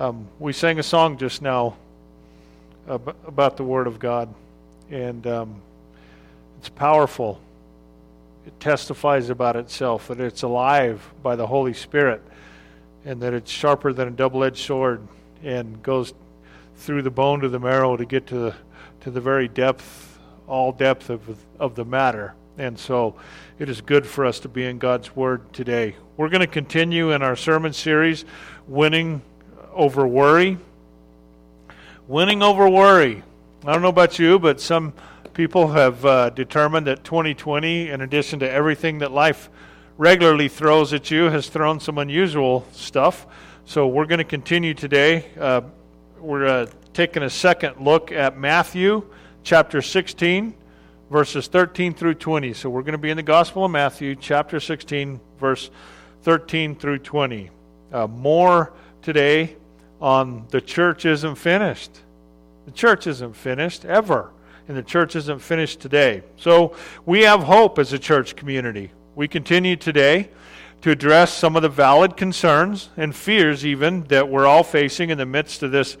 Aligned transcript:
Um, 0.00 0.26
we 0.38 0.54
sang 0.54 0.78
a 0.78 0.82
song 0.82 1.18
just 1.18 1.42
now 1.42 1.76
about 2.88 3.58
the 3.58 3.64
Word 3.64 3.86
of 3.86 3.98
God, 3.98 4.32
and 4.90 5.26
um, 5.26 5.60
it's 6.58 6.70
powerful. 6.70 7.38
It 8.46 8.58
testifies 8.60 9.28
about 9.28 9.56
itself 9.56 10.08
that 10.08 10.18
it's 10.18 10.40
alive 10.40 11.06
by 11.22 11.36
the 11.36 11.46
Holy 11.46 11.74
Spirit, 11.74 12.22
and 13.04 13.20
that 13.20 13.34
it's 13.34 13.50
sharper 13.50 13.92
than 13.92 14.08
a 14.08 14.10
double-edged 14.10 14.56
sword, 14.64 15.06
and 15.44 15.82
goes 15.82 16.14
through 16.76 17.02
the 17.02 17.10
bone 17.10 17.40
to 17.40 17.50
the 17.50 17.60
marrow 17.60 17.98
to 17.98 18.06
get 18.06 18.26
to 18.28 18.36
the, 18.36 18.54
to 19.02 19.10
the 19.10 19.20
very 19.20 19.48
depth, 19.48 20.18
all 20.48 20.72
depth 20.72 21.10
of 21.10 21.36
of 21.58 21.74
the 21.74 21.84
matter. 21.84 22.32
And 22.56 22.78
so, 22.78 23.16
it 23.58 23.68
is 23.68 23.82
good 23.82 24.06
for 24.06 24.24
us 24.24 24.40
to 24.40 24.48
be 24.48 24.64
in 24.64 24.78
God's 24.78 25.14
Word 25.14 25.52
today. 25.52 25.96
We're 26.16 26.30
going 26.30 26.40
to 26.40 26.46
continue 26.46 27.12
in 27.12 27.20
our 27.20 27.36
sermon 27.36 27.74
series, 27.74 28.24
winning 28.66 29.20
over 29.80 30.06
worry. 30.06 30.58
Winning 32.06 32.42
over 32.42 32.68
worry. 32.68 33.22
I 33.64 33.72
don't 33.72 33.80
know 33.80 33.88
about 33.88 34.18
you, 34.18 34.38
but 34.38 34.60
some 34.60 34.92
people 35.32 35.68
have 35.68 36.04
uh, 36.04 36.28
determined 36.28 36.86
that 36.86 37.02
2020, 37.02 37.88
in 37.88 38.02
addition 38.02 38.40
to 38.40 38.50
everything 38.50 38.98
that 38.98 39.10
life 39.10 39.48
regularly 39.96 40.48
throws 40.48 40.92
at 40.92 41.10
you, 41.10 41.30
has 41.30 41.48
thrown 41.48 41.80
some 41.80 41.96
unusual 41.96 42.66
stuff. 42.72 43.26
So 43.64 43.88
we're 43.88 44.04
going 44.04 44.18
to 44.18 44.24
continue 44.24 44.74
today. 44.74 45.24
Uh, 45.40 45.62
we're 46.18 46.44
uh, 46.44 46.66
taking 46.92 47.22
a 47.22 47.30
second 47.30 47.80
look 47.80 48.12
at 48.12 48.36
Matthew 48.36 49.06
chapter 49.44 49.80
16, 49.80 50.52
verses 51.10 51.48
13 51.48 51.94
through 51.94 52.16
20. 52.16 52.52
So 52.52 52.68
we're 52.68 52.82
going 52.82 52.92
to 52.92 52.98
be 52.98 53.08
in 53.08 53.16
the 53.16 53.22
Gospel 53.22 53.64
of 53.64 53.70
Matthew, 53.70 54.14
chapter 54.14 54.60
16, 54.60 55.18
verse 55.38 55.70
13 56.24 56.76
through 56.76 56.98
20. 56.98 57.48
Uh, 57.90 58.06
more 58.08 58.74
today 59.00 59.56
on 60.00 60.46
the 60.50 60.60
church 60.60 61.04
isn't 61.04 61.36
finished. 61.36 62.00
The 62.66 62.72
church 62.72 63.06
isn't 63.06 63.34
finished 63.36 63.84
ever, 63.84 64.30
and 64.68 64.76
the 64.76 64.82
church 64.82 65.16
isn't 65.16 65.40
finished 65.40 65.80
today. 65.80 66.22
So 66.36 66.74
we 67.04 67.22
have 67.22 67.42
hope 67.42 67.78
as 67.78 67.92
a 67.92 67.98
church 67.98 68.36
community. 68.36 68.90
We 69.14 69.28
continue 69.28 69.76
today 69.76 70.30
to 70.82 70.90
address 70.90 71.34
some 71.34 71.56
of 71.56 71.62
the 71.62 71.68
valid 71.68 72.16
concerns 72.16 72.88
and 72.96 73.14
fears, 73.14 73.66
even 73.66 74.04
that 74.04 74.28
we're 74.28 74.46
all 74.46 74.62
facing 74.62 75.10
in 75.10 75.18
the 75.18 75.26
midst 75.26 75.62
of 75.62 75.72
this 75.72 75.96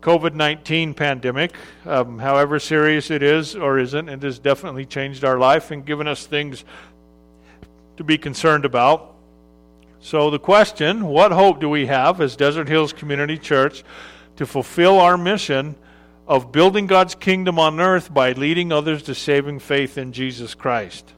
COVID 0.00 0.34
19 0.34 0.94
pandemic. 0.94 1.54
Um, 1.86 2.18
however 2.18 2.58
serious 2.58 3.10
it 3.10 3.22
is 3.22 3.56
or 3.56 3.78
isn't, 3.78 4.08
it 4.08 4.22
has 4.22 4.38
definitely 4.38 4.84
changed 4.84 5.24
our 5.24 5.38
life 5.38 5.70
and 5.70 5.84
given 5.84 6.06
us 6.06 6.26
things 6.26 6.64
to 7.96 8.04
be 8.04 8.18
concerned 8.18 8.64
about. 8.64 9.11
So, 10.04 10.30
the 10.30 10.38
question 10.40 11.06
what 11.06 11.30
hope 11.30 11.60
do 11.60 11.68
we 11.68 11.86
have 11.86 12.20
as 12.20 12.34
Desert 12.34 12.66
Hills 12.66 12.92
Community 12.92 13.38
Church 13.38 13.84
to 14.34 14.44
fulfill 14.44 14.98
our 14.98 15.16
mission 15.16 15.76
of 16.26 16.50
building 16.50 16.88
God's 16.88 17.14
kingdom 17.14 17.56
on 17.60 17.78
earth 17.78 18.12
by 18.12 18.32
leading 18.32 18.72
others 18.72 19.04
to 19.04 19.14
saving 19.14 19.60
faith 19.60 19.96
in 19.96 20.12
Jesus 20.12 20.56
Christ? 20.56 21.14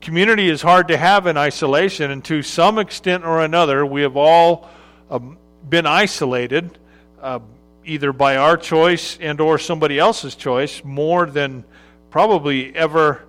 Community 0.00 0.48
is 0.48 0.62
hard 0.62 0.88
to 0.88 0.96
have 0.96 1.28
in 1.28 1.36
isolation, 1.36 2.10
and 2.10 2.24
to 2.24 2.42
some 2.42 2.80
extent 2.80 3.24
or 3.24 3.40
another, 3.40 3.86
we 3.86 4.02
have 4.02 4.16
all 4.16 4.68
um, 5.08 5.38
been 5.68 5.86
isolated, 5.86 6.76
uh, 7.22 7.38
either 7.84 8.12
by 8.12 8.36
our 8.36 8.56
choice 8.56 9.16
and 9.20 9.40
or 9.40 9.58
somebody 9.58 9.96
else's 9.96 10.34
choice, 10.34 10.82
more 10.82 11.26
than 11.26 11.62
probably 12.10 12.74
ever 12.74 13.22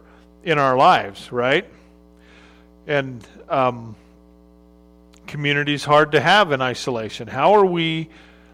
in 0.43 0.57
our 0.57 0.75
lives, 0.75 1.31
right? 1.31 1.69
And 2.87 3.23
um, 3.49 3.95
community 5.30 5.75
is 5.75 5.85
hard 5.85 6.11
to 6.11 6.19
have 6.19 6.52
in 6.52 6.61
isolation. 6.61 7.27
How 7.27 7.53
are 7.53 7.66
we 7.66 8.09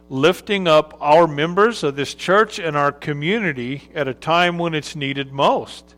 lifting 0.09 0.67
up 0.67 0.95
our 0.99 1.25
members 1.25 1.83
of 1.83 1.95
this 1.95 2.13
church 2.13 2.59
and 2.59 2.75
our 2.77 2.91
community 2.91 3.89
at 3.95 4.07
a 4.07 4.13
time 4.13 4.59
when 4.59 4.75
it's 4.75 4.95
needed 4.95 5.31
most? 5.31 5.95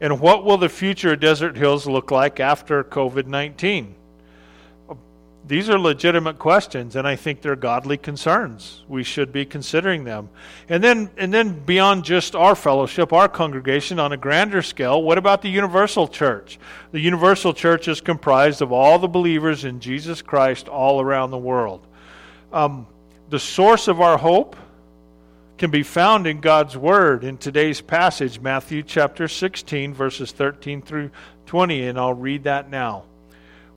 And 0.00 0.20
what 0.20 0.44
will 0.44 0.58
the 0.58 0.68
future 0.68 1.12
of 1.12 1.20
Desert 1.20 1.56
Hills 1.56 1.86
look 1.86 2.10
like 2.10 2.40
after 2.40 2.82
COVID 2.82 3.26
19? 3.26 3.94
These 5.46 5.68
are 5.68 5.78
legitimate 5.78 6.38
questions, 6.38 6.96
and 6.96 7.06
I 7.06 7.16
think 7.16 7.42
they're 7.42 7.54
godly 7.54 7.98
concerns. 7.98 8.82
We 8.88 9.04
should 9.04 9.30
be 9.30 9.44
considering 9.44 10.04
them. 10.04 10.30
And 10.70 10.82
then, 10.82 11.10
and 11.18 11.34
then 11.34 11.62
beyond 11.64 12.04
just 12.04 12.34
our 12.34 12.54
fellowship, 12.54 13.12
our 13.12 13.28
congregation, 13.28 13.98
on 13.98 14.12
a 14.12 14.16
grander 14.16 14.62
scale, 14.62 15.02
what 15.02 15.18
about 15.18 15.42
the 15.42 15.50
universal 15.50 16.08
church? 16.08 16.58
The 16.92 17.00
universal 17.00 17.52
church 17.52 17.88
is 17.88 18.00
comprised 18.00 18.62
of 18.62 18.72
all 18.72 18.98
the 18.98 19.06
believers 19.06 19.66
in 19.66 19.80
Jesus 19.80 20.22
Christ 20.22 20.66
all 20.66 20.98
around 20.98 21.30
the 21.30 21.36
world. 21.36 21.86
Um, 22.50 22.86
the 23.28 23.38
source 23.38 23.86
of 23.86 24.00
our 24.00 24.16
hope 24.16 24.56
can 25.58 25.70
be 25.70 25.82
found 25.82 26.26
in 26.26 26.40
God's 26.40 26.74
Word 26.74 27.22
in 27.22 27.36
today's 27.36 27.82
passage, 27.82 28.40
Matthew 28.40 28.82
chapter 28.82 29.28
16, 29.28 29.92
verses 29.92 30.32
13 30.32 30.80
through 30.80 31.10
20, 31.44 31.86
and 31.86 31.98
I'll 31.98 32.14
read 32.14 32.44
that 32.44 32.70
now. 32.70 33.04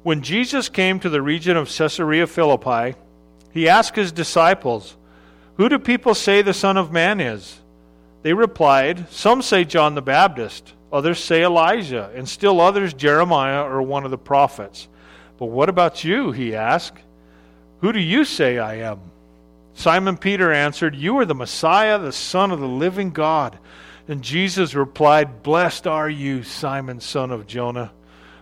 When 0.07 0.21
Jesus 0.21 0.69
came 0.69 1.01
to 1.01 1.09
the 1.09 1.21
region 1.21 1.57
of 1.57 1.67
Caesarea 1.67 2.27
Philippi, 2.27 2.97
he 3.51 3.67
asked 3.67 3.97
his 3.97 4.13
disciples, 4.13 4.95
Who 5.57 5.67
do 5.67 5.77
people 5.79 6.15
say 6.15 6.41
the 6.41 6.53
Son 6.53 6.77
of 6.77 6.93
Man 6.93 7.19
is? 7.19 7.59
They 8.21 8.31
replied, 8.31 9.09
Some 9.09 9.41
say 9.41 9.65
John 9.65 9.95
the 9.95 10.01
Baptist, 10.01 10.71
others 10.93 11.21
say 11.21 11.43
Elijah, 11.43 12.09
and 12.15 12.29
still 12.29 12.61
others 12.61 12.93
Jeremiah 12.93 13.63
or 13.63 13.81
one 13.81 14.05
of 14.05 14.11
the 14.11 14.17
prophets. 14.17 14.87
But 15.37 15.47
what 15.47 15.67
about 15.67 16.05
you? 16.05 16.31
He 16.31 16.55
asked. 16.55 17.03
Who 17.81 17.91
do 17.91 17.99
you 17.99 18.23
say 18.23 18.59
I 18.59 18.75
am? 18.75 19.01
Simon 19.73 20.15
Peter 20.15 20.53
answered, 20.53 20.95
You 20.95 21.17
are 21.17 21.25
the 21.25 21.35
Messiah, 21.35 21.99
the 21.99 22.13
Son 22.13 22.51
of 22.51 22.61
the 22.61 22.65
living 22.65 23.09
God. 23.09 23.59
And 24.07 24.21
Jesus 24.21 24.73
replied, 24.73 25.43
Blessed 25.43 25.85
are 25.85 26.09
you, 26.09 26.43
Simon, 26.43 27.01
son 27.01 27.29
of 27.29 27.45
Jonah. 27.45 27.91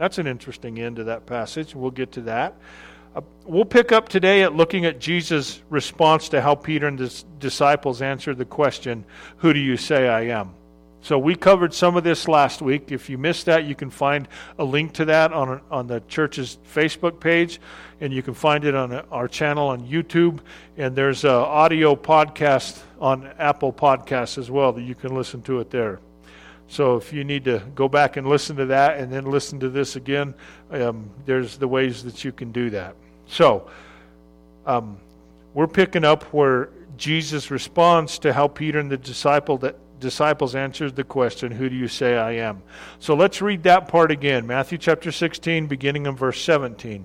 That's 0.00 0.16
an 0.16 0.26
interesting 0.26 0.80
end 0.80 0.96
to 0.96 1.04
that 1.04 1.26
passage. 1.26 1.74
We'll 1.74 1.90
get 1.90 2.12
to 2.12 2.22
that. 2.22 2.56
Uh, 3.14 3.20
we'll 3.44 3.66
pick 3.66 3.92
up 3.92 4.08
today 4.08 4.44
at 4.44 4.54
looking 4.54 4.86
at 4.86 4.98
Jesus' 4.98 5.60
response 5.68 6.30
to 6.30 6.40
how 6.40 6.54
Peter 6.54 6.86
and 6.86 6.98
his 6.98 7.26
disciples 7.38 8.00
answered 8.00 8.38
the 8.38 8.46
question, 8.46 9.04
Who 9.36 9.52
do 9.52 9.60
you 9.60 9.76
say 9.76 10.08
I 10.08 10.22
am? 10.28 10.54
So 11.02 11.18
we 11.18 11.36
covered 11.36 11.74
some 11.74 11.98
of 11.98 12.02
this 12.02 12.28
last 12.28 12.62
week. 12.62 12.90
If 12.90 13.10
you 13.10 13.18
missed 13.18 13.44
that, 13.44 13.66
you 13.66 13.74
can 13.74 13.90
find 13.90 14.26
a 14.58 14.64
link 14.64 14.94
to 14.94 15.04
that 15.04 15.34
on, 15.34 15.60
on 15.70 15.86
the 15.86 16.00
church's 16.08 16.56
Facebook 16.74 17.20
page, 17.20 17.60
and 18.00 18.10
you 18.10 18.22
can 18.22 18.32
find 18.32 18.64
it 18.64 18.74
on 18.74 18.94
our 19.10 19.28
channel 19.28 19.68
on 19.68 19.86
YouTube. 19.86 20.38
And 20.78 20.96
there's 20.96 21.24
an 21.24 21.30
audio 21.30 21.94
podcast 21.94 22.80
on 22.98 23.30
Apple 23.38 23.74
Podcasts 23.74 24.38
as 24.38 24.50
well 24.50 24.72
that 24.72 24.82
you 24.82 24.94
can 24.94 25.14
listen 25.14 25.42
to 25.42 25.60
it 25.60 25.68
there. 25.68 26.00
So 26.70 26.96
if 26.96 27.12
you 27.12 27.24
need 27.24 27.44
to 27.46 27.58
go 27.74 27.88
back 27.88 28.16
and 28.16 28.28
listen 28.28 28.54
to 28.56 28.66
that 28.66 28.98
and 28.98 29.12
then 29.12 29.24
listen 29.24 29.58
to 29.58 29.68
this 29.68 29.96
again, 29.96 30.34
um, 30.70 31.10
there's 31.26 31.58
the 31.58 31.66
ways 31.66 32.04
that 32.04 32.22
you 32.22 32.30
can 32.30 32.52
do 32.52 32.70
that. 32.70 32.94
So 33.26 33.68
um, 34.64 34.96
we're 35.52 35.66
picking 35.66 36.04
up 36.04 36.22
where 36.32 36.70
Jesus 36.96 37.50
responds 37.50 38.20
to 38.20 38.32
how 38.32 38.46
Peter 38.46 38.78
and 38.78 38.88
the 38.88 38.96
disciple 38.96 39.58
that 39.58 39.74
disciples 39.98 40.54
answered 40.54 40.94
the 40.94 41.02
question, 41.02 41.50
Who 41.50 41.68
do 41.68 41.74
you 41.74 41.88
say 41.88 42.16
I 42.16 42.36
am? 42.36 42.62
So 43.00 43.14
let's 43.14 43.42
read 43.42 43.64
that 43.64 43.88
part 43.88 44.12
again. 44.12 44.46
Matthew 44.46 44.78
chapter 44.78 45.10
16, 45.10 45.66
beginning 45.66 46.06
in 46.06 46.14
verse 46.14 46.40
17. 46.40 47.04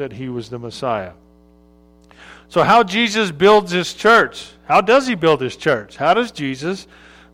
that 0.00 0.14
he 0.14 0.30
was 0.30 0.48
the 0.48 0.58
Messiah. 0.58 1.12
So, 2.48 2.62
how 2.62 2.82
Jesus 2.82 3.30
builds 3.30 3.70
his 3.70 3.92
church? 3.92 4.50
How 4.64 4.80
does 4.80 5.06
he 5.06 5.14
build 5.14 5.42
his 5.42 5.56
church? 5.56 5.96
How 5.96 6.14
does 6.14 6.32
Jesus 6.32 6.86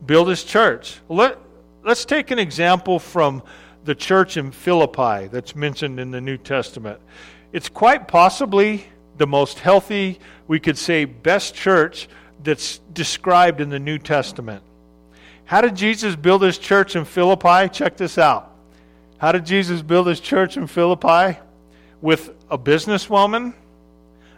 build 0.04 0.28
his 0.28 0.42
church? 0.42 0.98
Let, 1.08 1.38
let's 1.84 2.04
take 2.04 2.32
an 2.32 2.40
example 2.40 2.98
from 2.98 3.44
the 3.84 3.94
church 3.94 4.36
in 4.36 4.50
Philippi 4.50 5.28
that's 5.28 5.54
mentioned 5.54 6.00
in 6.00 6.10
the 6.10 6.20
New 6.20 6.36
Testament. 6.36 6.98
It's 7.52 7.68
quite 7.68 8.08
possibly 8.08 8.84
the 9.16 9.28
most 9.28 9.60
healthy, 9.60 10.18
we 10.48 10.58
could 10.58 10.76
say, 10.76 11.04
best 11.04 11.54
church 11.54 12.08
that's 12.42 12.78
described 12.92 13.60
in 13.60 13.70
the 13.70 13.78
New 13.78 13.98
Testament. 13.98 14.62
How 15.44 15.60
did 15.60 15.76
Jesus 15.76 16.16
build 16.16 16.42
his 16.42 16.58
church 16.58 16.96
in 16.96 17.04
Philippi? 17.04 17.68
Check 17.68 17.96
this 17.96 18.18
out. 18.18 18.50
How 19.18 19.30
did 19.30 19.46
Jesus 19.46 19.82
build 19.82 20.08
his 20.08 20.18
church 20.18 20.56
in 20.56 20.66
Philippi? 20.66 21.38
With 22.02 22.35
a 22.50 22.58
businesswoman, 22.58 23.54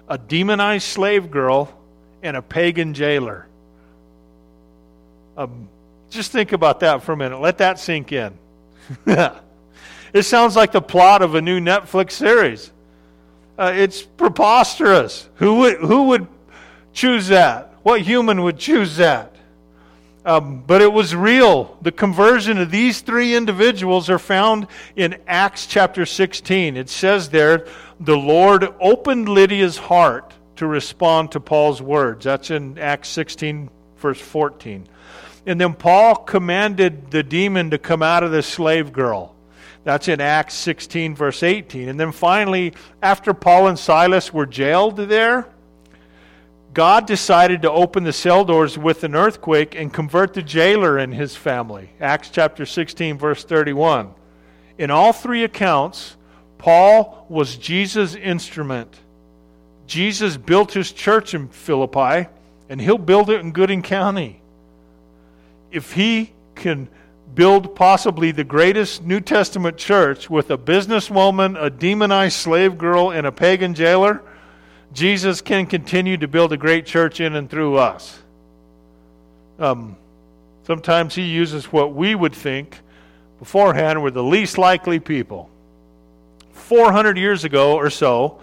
a 0.09 0.19
demonized 0.19 0.87
slave 0.87 1.31
girl, 1.31 1.73
and 2.23 2.37
a 2.37 2.43
pagan 2.43 2.95
jailer. 2.95 3.47
Um, 5.37 5.69
just 6.11 6.33
think 6.33 6.53
about 6.53 6.81
that 6.81 7.03
for 7.03 7.13
a 7.13 7.17
minute. 7.17 7.39
Let 7.39 7.59
that 7.59 7.79
sink 7.79 8.13
in. 8.13 8.33
it 9.07 10.23
sounds 10.23 10.57
like 10.57 10.73
the 10.73 10.81
plot 10.81 11.23
of 11.23 11.35
a 11.35 11.43
new 11.43 11.61
Netflix 11.61 12.13
series. 12.13 12.73
Uh, 13.59 13.73
it's 13.75 14.03
preposterous. 14.03 15.29
Who 15.37 15.59
would, 15.59 15.77
who 15.79 16.05
would 16.05 16.27
choose 16.93 17.29
that? 17.29 17.75
What 17.83 18.01
human 18.01 18.43
would 18.43 18.59
choose 18.59 18.97
that? 18.97 19.35
Um, 20.25 20.63
but 20.67 20.83
it 20.83 20.93
was 20.93 21.15
real. 21.15 21.79
The 21.81 21.93
conversion 21.93 22.59
of 22.59 22.71
these 22.71 23.01
three 23.01 23.35
individuals 23.35 24.11
are 24.11 24.19
found 24.19 24.67
in 24.97 25.19
Acts 25.27 25.67
chapter 25.67 26.05
16. 26.05 26.77
It 26.77 26.91
says 26.91 27.31
there, 27.31 27.67
the 28.01 28.17
Lord 28.17 28.69
opened 28.81 29.29
Lydia's 29.29 29.79
heart 29.79 30.35
to 30.57 30.67
respond 30.67 31.33
to 31.33 31.41
Paul's 31.41 31.81
words. 31.81 32.25
That's 32.25 32.51
in 32.51 32.79
Acts 32.79 33.09
16, 33.11 33.71
verse 33.97 34.21
14. 34.21 34.89
And 35.47 35.61
then 35.61 35.73
Paul 35.75 36.17
commanded 36.17 37.11
the 37.11 37.23
demon 37.23 37.71
to 37.71 37.79
come 37.79 38.03
out 38.03 38.23
of 38.23 38.33
the 38.33 38.43
slave 38.43 38.93
girl. 38.93 39.35
That's 39.85 40.09
in 40.09 40.21
Acts 40.21 40.55
16, 40.55 41.15
verse 41.15 41.43
18. 41.43 41.89
And 41.89 41.99
then 41.99 42.13
finally, 42.13 42.75
after 43.01 43.33
Paul 43.33 43.69
and 43.69 43.79
Silas 43.79 44.33
were 44.33 44.47
jailed 44.47 44.97
there, 44.97 45.49
God 46.75 47.07
decided 47.07 47.63
to 47.63 47.71
open 47.71 48.05
the 48.05 48.13
cell 48.13 48.45
doors 48.45 48.77
with 48.77 49.03
an 49.05 49.15
earthquake 49.15 49.75
and 49.75 49.93
convert 49.93 50.35
the 50.35 50.43
jailer 50.43 50.99
and 50.99 51.15
his 51.15 51.35
family. 51.35 51.91
Acts 52.01 52.31
chapter 52.31 52.67
16, 52.67 53.19
verse 53.19 53.43
31. 53.45 54.13
In 54.77 54.91
all 54.91 55.13
three 55.13 55.45
accounts, 55.45 56.17
Paul 56.59 57.27
was 57.29 57.57
Jesus' 57.57 58.15
instrument. 58.15 58.95
Jesus 59.87 60.37
built 60.37 60.73
his 60.73 60.93
church 60.93 61.35
in 61.35 61.49
Philippi, 61.49 62.29
and 62.69 62.81
he'll 62.81 62.99
build 62.99 63.31
it 63.31 63.41
in 63.41 63.53
Gooding 63.53 63.83
County. 63.83 64.43
If 65.73 65.93
he 65.93 66.33
can 66.55 66.89
build 67.35 67.75
possibly 67.75 68.31
the 68.31 68.45
greatest 68.45 69.03
New 69.03 69.21
Testament 69.21 69.79
church 69.79 70.29
with 70.29 70.51
a 70.51 70.59
businesswoman, 70.59 71.61
a 71.61 71.71
demonized 71.71 72.37
slave 72.37 72.77
girl, 72.77 73.11
and 73.11 73.27
a 73.27 73.33
pagan 73.33 73.75
jailer, 73.75 74.23
Jesus 74.93 75.41
can 75.41 75.67
continue 75.67 76.17
to 76.17 76.29
build 76.29 76.53
a 76.53 76.57
great 76.57 76.87
church 76.87 77.21
in 77.21 77.35
and 77.35 77.49
through 77.51 77.77
us. 77.77 78.23
Um, 79.59 79.97
sometimes 80.67 81.15
he 81.15 81.23
uses 81.23 81.73
what 81.73 81.95
we 81.95 82.15
would 82.15 82.35
think 82.35 82.79
beforehand 83.39 84.03
were 84.03 84.11
the 84.11 84.23
least 84.23 84.59
likely 84.59 84.99
people. 84.99 85.51
400 86.53 87.17
years 87.17 87.45
ago 87.45 87.77
or 87.77 87.91
so, 87.91 88.41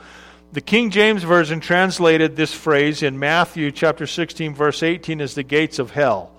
the 0.52 0.62
King 0.62 0.90
James 0.90 1.24
Version 1.24 1.60
translated 1.60 2.36
this 2.36 2.54
phrase 2.54 3.04
in 3.04 3.20
Matthew 3.20 3.72
chapter 3.72 4.08
16, 4.08 4.54
verse 4.56 4.84
18 4.84 5.20
as 5.20 5.36
the 5.36 5.44
gates 5.44 5.80
of 5.80 5.92
hell. 5.92 6.32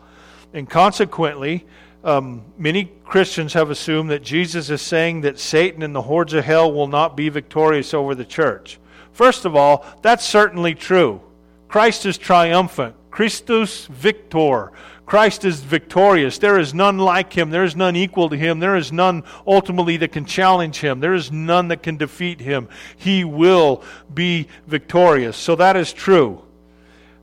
And 0.55 0.69
consequently, 0.69 1.67
um, 2.03 2.43
many 2.57 2.91
Christians 3.05 3.53
have 3.53 3.69
assumed 3.69 4.11
that 4.11 4.23
Jesus 4.23 4.71
is 4.71 4.81
saying 4.81 5.23
that 5.23 5.39
Satan 5.39 5.83
and 5.83 5.95
the 5.95 6.03
hordes 6.03 6.33
of 6.33 6.45
hell 6.45 6.73
will 6.73 6.87
not 6.87 7.17
be 7.17 7.29
victorious 7.29 7.93
over 7.93 8.15
the 8.15 8.25
church. 8.25 8.79
First 9.17 9.47
of 9.47 9.57
all, 9.57 9.87
that's 10.03 10.27
certainly 10.27 10.75
true. 10.75 11.23
Christ 11.69 12.05
is 12.05 12.19
triumphant. 12.19 12.95
Christus 13.11 13.87
victor. 13.87 14.73
Christ 15.07 15.47
is 15.47 15.61
victorious. 15.61 16.37
There 16.37 16.59
is 16.59 16.75
none 16.75 16.99
like 16.99 17.33
him. 17.33 17.49
There 17.49 17.65
is 17.65 17.75
none 17.75 17.97
equal 17.97 18.29
to 18.29 18.37
him. 18.37 18.61
There 18.61 18.77
is 18.77 18.93
none 18.93 19.25
ultimately 19.47 19.97
that 19.97 20.13
can 20.13 20.27
challenge 20.27 20.81
him. 20.81 21.01
There 21.01 21.15
is 21.15 21.33
none 21.33 21.69
that 21.69 21.83
can 21.83 21.97
defeat 21.97 22.41
him. 22.41 22.69
He 22.99 23.25
will 23.25 23.83
be 24.13 24.49
victorious. 24.67 25.39
So 25.39 25.57
that 25.57 25.77
is 25.77 25.95
true. 25.95 26.43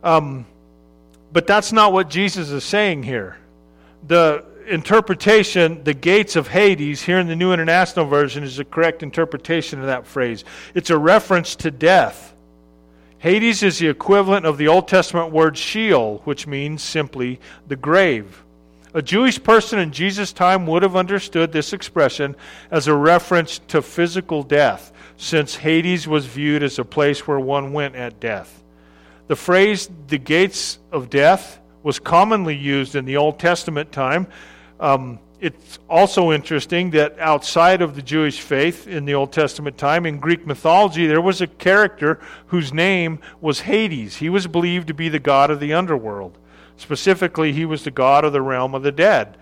Um, 0.03 0.47
but 1.31 1.45
that's 1.45 1.71
not 1.71 1.93
what 1.93 2.09
Jesus 2.09 2.49
is 2.49 2.63
saying 2.63 3.03
here. 3.03 3.37
The 4.07 4.43
interpretation, 4.67 5.83
the 5.83 5.93
gates 5.93 6.35
of 6.35 6.47
Hades, 6.47 7.01
here 7.01 7.19
in 7.19 7.27
the 7.27 7.35
New 7.35 7.53
International 7.53 8.05
Version, 8.05 8.43
is 8.43 8.57
the 8.57 8.65
correct 8.65 9.03
interpretation 9.03 9.79
of 9.79 9.87
that 9.87 10.07
phrase. 10.07 10.43
It's 10.73 10.89
a 10.89 10.97
reference 10.97 11.55
to 11.57 11.71
death. 11.71 12.33
Hades 13.19 13.63
is 13.63 13.79
the 13.79 13.87
equivalent 13.87 14.45
of 14.45 14.57
the 14.57 14.67
Old 14.67 14.87
Testament 14.87 15.31
word 15.31 15.57
Sheol, 15.57 16.21
which 16.25 16.45
means 16.45 16.83
simply 16.83 17.39
the 17.67 17.75
grave. 17.75 18.43
A 18.93 19.01
Jewish 19.01 19.41
person 19.41 19.79
in 19.79 19.91
Jesus' 19.91 20.33
time 20.33 20.67
would 20.67 20.83
have 20.83 20.95
understood 20.95 21.51
this 21.51 21.73
expression 21.73 22.35
as 22.69 22.87
a 22.87 22.93
reference 22.93 23.59
to 23.69 23.81
physical 23.81 24.43
death, 24.43 24.91
since 25.17 25.55
Hades 25.55 26.07
was 26.07 26.25
viewed 26.25 26.63
as 26.63 26.77
a 26.77 26.85
place 26.85 27.25
where 27.27 27.39
one 27.39 27.73
went 27.73 27.95
at 27.95 28.19
death. 28.19 28.61
The 29.27 29.35
phrase, 29.35 29.89
the 30.07 30.17
gates 30.17 30.79
of 30.91 31.09
death, 31.09 31.59
was 31.81 31.99
commonly 31.99 32.55
used 32.55 32.95
in 32.95 33.05
the 33.05 33.17
Old 33.17 33.39
Testament 33.39 33.91
time 33.91 34.27
um, 34.83 35.17
it's 35.39 35.79
also 35.89 36.33
interesting 36.33 36.89
that 36.91 37.17
outside 37.17 37.81
of 37.81 37.95
the 37.95 38.01
Jewish 38.01 38.41
faith 38.41 38.85
in 38.85 39.05
the 39.05 39.13
Old 39.13 39.31
Testament 39.31 39.77
time, 39.77 40.05
in 40.05 40.19
Greek 40.19 40.45
mythology, 40.45 41.07
there 41.07 41.21
was 41.21 41.39
a 41.39 41.47
character 41.47 42.19
whose 42.47 42.73
name 42.73 43.19
was 43.39 43.61
Hades. 43.61 44.17
He 44.17 44.29
was 44.29 44.45
believed 44.45 44.87
to 44.87 44.93
be 44.93 45.07
the 45.07 45.19
god 45.19 45.49
of 45.51 45.61
the 45.61 45.73
underworld. 45.73 46.37
Specifically, 46.75 47.53
he 47.53 47.63
was 47.63 47.85
the 47.85 47.91
god 47.91 48.25
of 48.25 48.33
the 48.33 48.41
realm 48.41 48.75
of 48.75 48.83
the 48.83 48.91
dead 48.91 49.37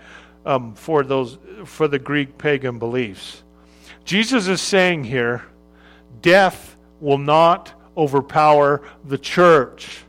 um, 0.46 0.74
for, 0.74 1.02
those, 1.02 1.38
for 1.64 1.88
the 1.88 1.98
Greek 1.98 2.38
pagan 2.38 2.78
beliefs. 2.78 3.42
Jesus 4.04 4.46
is 4.46 4.60
saying 4.60 5.04
here 5.04 5.42
death 6.20 6.76
will 7.00 7.18
not 7.18 7.72
overpower 7.96 8.80
the 9.04 9.18
church. 9.18 10.04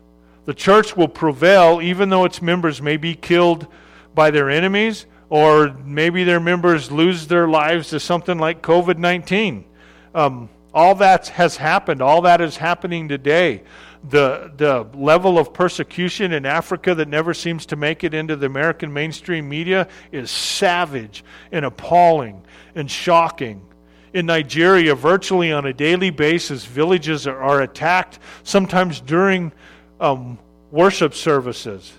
The 0.46 0.54
church 0.54 0.96
will 0.96 1.08
prevail 1.08 1.82
even 1.82 2.10
though 2.10 2.26
its 2.26 2.40
members 2.40 2.84
may 2.84 2.98
be 2.98 3.16
killed 3.16 3.66
by 4.13 4.30
their 4.30 4.52
enemies 4.52 5.08
or 5.34 5.75
maybe 5.84 6.24
their 6.24 6.40
members 6.40 6.92
lose 6.92 7.25
their 7.25 7.48
lives 7.48 7.90
to 7.90 8.00
something 8.00 8.38
like 8.38 8.62
COVID 8.62 9.00
19. 9.00 9.66
Um, 10.13 10.48
all 10.75 10.94
that 10.94 11.30
has 11.30 11.58
happened. 11.58 12.04
All 12.04 12.22
that 12.22 12.40
is 12.40 12.56
happening 12.56 13.10
today. 13.10 13.63
The, 14.08 14.52
the 14.56 14.86
level 14.94 15.40
of 15.40 15.52
persecution 15.52 16.34
in 16.34 16.46
Africa 16.46 16.94
that 16.94 17.08
never 17.08 17.34
seems 17.34 17.66
to 17.68 17.75
make 17.75 18.04
it 18.04 18.13
into 18.13 18.36
the 18.36 18.46
American 18.46 18.94
mainstream 18.94 19.50
media 19.50 19.88
is 20.12 20.30
savage 20.30 21.24
and 21.52 21.66
appalling 21.66 22.44
and 22.75 22.90
shocking. 22.90 23.66
In 24.13 24.28
Nigeria, 24.28 24.94
virtually 24.94 25.52
on 25.52 25.66
a 25.66 25.74
daily 25.74 26.12
basis, 26.12 26.63
villages 26.63 27.25
are, 27.25 27.42
are 27.42 27.63
attacked, 27.63 28.20
sometimes 28.44 29.02
during 29.02 29.52
um, 30.00 30.38
worship 30.70 31.16
services. 31.16 31.92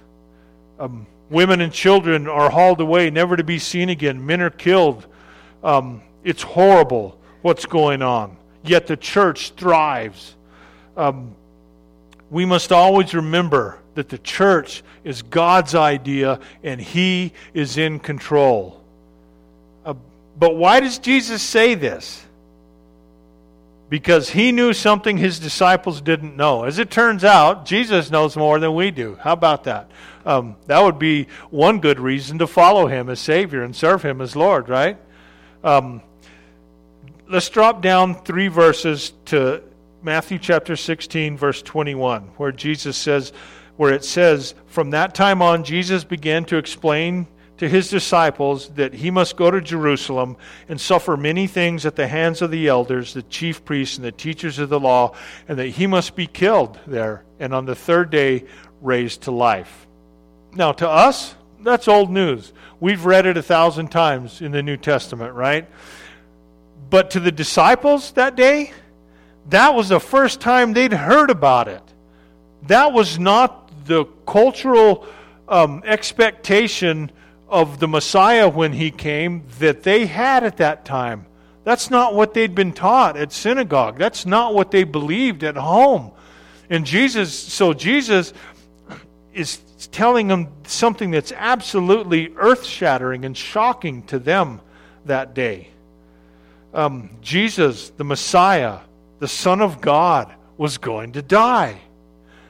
Um, 0.78 1.08
Women 1.30 1.60
and 1.60 1.72
children 1.72 2.28
are 2.28 2.50
hauled 2.50 2.80
away, 2.80 3.10
never 3.10 3.36
to 3.36 3.44
be 3.44 3.58
seen 3.58 3.88
again. 3.88 4.24
Men 4.24 4.40
are 4.40 4.50
killed. 4.50 5.06
Um, 5.62 6.02
it's 6.22 6.42
horrible 6.42 7.18
what's 7.42 7.66
going 7.66 8.02
on. 8.02 8.36
Yet 8.62 8.86
the 8.86 8.96
church 8.96 9.50
thrives. 9.50 10.34
Um, 10.96 11.34
we 12.30 12.44
must 12.44 12.72
always 12.72 13.14
remember 13.14 13.78
that 13.94 14.08
the 14.08 14.18
church 14.18 14.82
is 15.04 15.22
God's 15.22 15.74
idea 15.74 16.40
and 16.62 16.80
He 16.80 17.32
is 17.52 17.78
in 17.78 17.98
control. 18.00 18.82
Uh, 19.84 19.94
but 20.38 20.56
why 20.56 20.80
does 20.80 20.98
Jesus 20.98 21.42
say 21.42 21.74
this? 21.74 22.24
Because 23.94 24.30
He 24.30 24.50
knew 24.50 24.72
something 24.72 25.18
His 25.18 25.38
disciples 25.38 26.00
didn't 26.00 26.36
know. 26.36 26.64
As 26.64 26.80
it 26.80 26.90
turns 26.90 27.22
out, 27.22 27.64
Jesus 27.64 28.10
knows 28.10 28.36
more 28.36 28.58
than 28.58 28.74
we 28.74 28.90
do. 28.90 29.16
How 29.20 29.34
about 29.34 29.62
that? 29.64 29.88
Um, 30.26 30.56
that 30.66 30.82
would 30.82 30.98
be 30.98 31.28
one 31.48 31.78
good 31.78 32.00
reason 32.00 32.40
to 32.40 32.48
follow 32.48 32.88
him 32.88 33.08
as 33.08 33.20
Savior 33.20 33.62
and 33.62 33.76
serve 33.76 34.02
him 34.02 34.20
as 34.20 34.34
Lord, 34.34 34.68
right? 34.68 34.98
Um, 35.62 36.02
let's 37.28 37.48
drop 37.48 37.82
down 37.82 38.16
three 38.16 38.48
verses 38.48 39.12
to 39.26 39.62
Matthew 40.02 40.40
chapter 40.40 40.74
16, 40.74 41.36
verse 41.36 41.62
21, 41.62 42.22
where 42.36 42.50
Jesus 42.50 42.96
says, 42.96 43.32
where 43.76 43.92
it 43.92 44.04
says, 44.04 44.56
From 44.66 44.90
that 44.90 45.14
time 45.14 45.40
on, 45.40 45.62
Jesus 45.62 46.02
began 46.02 46.44
to 46.46 46.56
explain 46.56 47.28
to 47.58 47.68
his 47.68 47.88
disciples 47.88 48.68
that 48.70 48.94
he 48.94 49.10
must 49.10 49.36
go 49.36 49.50
to 49.50 49.60
Jerusalem 49.60 50.36
and 50.68 50.80
suffer 50.80 51.16
many 51.16 51.46
things 51.46 51.86
at 51.86 51.96
the 51.96 52.08
hands 52.08 52.42
of 52.42 52.50
the 52.50 52.66
elders, 52.68 53.14
the 53.14 53.22
chief 53.22 53.64
priests, 53.64 53.96
and 53.96 54.04
the 54.04 54.12
teachers 54.12 54.58
of 54.58 54.68
the 54.68 54.80
law, 54.80 55.14
and 55.48 55.58
that 55.58 55.68
he 55.68 55.86
must 55.86 56.16
be 56.16 56.26
killed 56.26 56.78
there, 56.86 57.24
and 57.38 57.54
on 57.54 57.64
the 57.64 57.74
third 57.74 58.10
day 58.10 58.44
raised 58.80 59.22
to 59.22 59.30
life. 59.30 59.86
Now, 60.52 60.72
to 60.72 60.88
us, 60.88 61.34
that's 61.60 61.88
old 61.88 62.10
news. 62.10 62.52
We've 62.80 63.04
read 63.04 63.26
it 63.26 63.36
a 63.36 63.42
thousand 63.42 63.88
times 63.88 64.40
in 64.40 64.52
the 64.52 64.62
New 64.62 64.76
Testament, 64.76 65.34
right? 65.34 65.68
But 66.90 67.10
to 67.12 67.20
the 67.20 67.32
disciples 67.32 68.12
that 68.12 68.36
day, 68.36 68.72
that 69.48 69.74
was 69.74 69.88
the 69.88 70.00
first 70.00 70.40
time 70.40 70.72
they'd 70.72 70.92
heard 70.92 71.30
about 71.30 71.68
it. 71.68 71.82
That 72.66 72.92
was 72.92 73.18
not 73.18 73.86
the 73.86 74.04
cultural 74.26 75.06
um, 75.48 75.82
expectation 75.84 77.10
of 77.54 77.78
the 77.78 77.86
Messiah 77.86 78.48
when 78.48 78.72
he 78.72 78.90
came 78.90 79.44
that 79.60 79.84
they 79.84 80.06
had 80.06 80.42
at 80.42 80.56
that 80.56 80.84
time. 80.84 81.24
That's 81.62 81.88
not 81.88 82.12
what 82.12 82.34
they'd 82.34 82.54
been 82.54 82.72
taught 82.72 83.16
at 83.16 83.32
synagogue. 83.32 83.96
That's 83.96 84.26
not 84.26 84.54
what 84.54 84.72
they 84.72 84.82
believed 84.82 85.44
at 85.44 85.56
home. 85.56 86.10
And 86.68 86.84
Jesus, 86.84 87.32
so 87.32 87.72
Jesus 87.72 88.32
is 89.32 89.60
telling 89.92 90.26
them 90.26 90.48
something 90.66 91.12
that's 91.12 91.30
absolutely 91.30 92.32
earth 92.36 92.64
shattering 92.64 93.24
and 93.24 93.36
shocking 93.36 94.02
to 94.06 94.18
them 94.18 94.60
that 95.04 95.32
day. 95.32 95.68
Um, 96.74 97.10
Jesus, 97.22 97.90
the 97.90 98.04
Messiah, 98.04 98.80
the 99.20 99.28
Son 99.28 99.60
of 99.60 99.80
God, 99.80 100.34
was 100.56 100.78
going 100.78 101.12
to 101.12 101.22
die. 101.22 101.80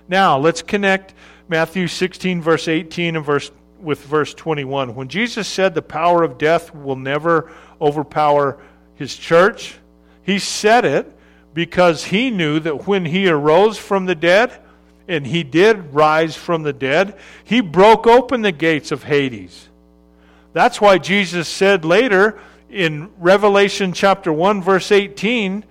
Now, 0.09 0.39
let's 0.39 0.63
connect 0.63 1.13
Matthew 1.47 1.89
16, 1.89 2.41
verse 2.41 2.69
18, 2.69 3.17
and 3.17 3.25
verse 3.25 3.51
with 3.85 4.03
verse 4.03 4.35
21. 4.35 4.95
When 4.95 5.09
Jesus 5.09 5.47
said 5.47 5.75
the 5.75 5.83
power 5.83 6.23
of 6.23 6.39
death 6.39 6.75
will 6.75 6.97
never 6.97 7.53
overpower 7.81 8.59
his 8.97 9.15
church, 9.17 9.77
he 10.23 10.39
said 10.39 10.85
it 10.85 11.13
because 11.53 12.05
he 12.05 12.31
knew 12.31 12.59
that 12.61 12.87
when 12.87 13.05
he 13.05 13.29
arose 13.29 13.79
from 13.79 14.07
the 14.07 14.15
dead, 14.15 14.61
and 15.07 15.27
he 15.27 15.43
did 15.43 15.93
rise 15.93 16.35
from 16.35 16.63
the 16.63 16.73
dead, 16.73 17.17
he 17.45 17.61
broke 17.61 18.07
open 18.07 18.43
the 18.43 18.53
gates 18.53 18.91
of 18.91 19.03
Hades. 19.03 19.69
That's 20.53 20.81
why 20.81 20.99
Jesus 20.99 21.49
said 21.49 21.85
later 21.85 22.39
in 22.71 23.11
Revelation 23.19 23.93
chapter 23.93 24.33
1, 24.33 24.63
verse 24.63 24.91
18, 24.91 25.65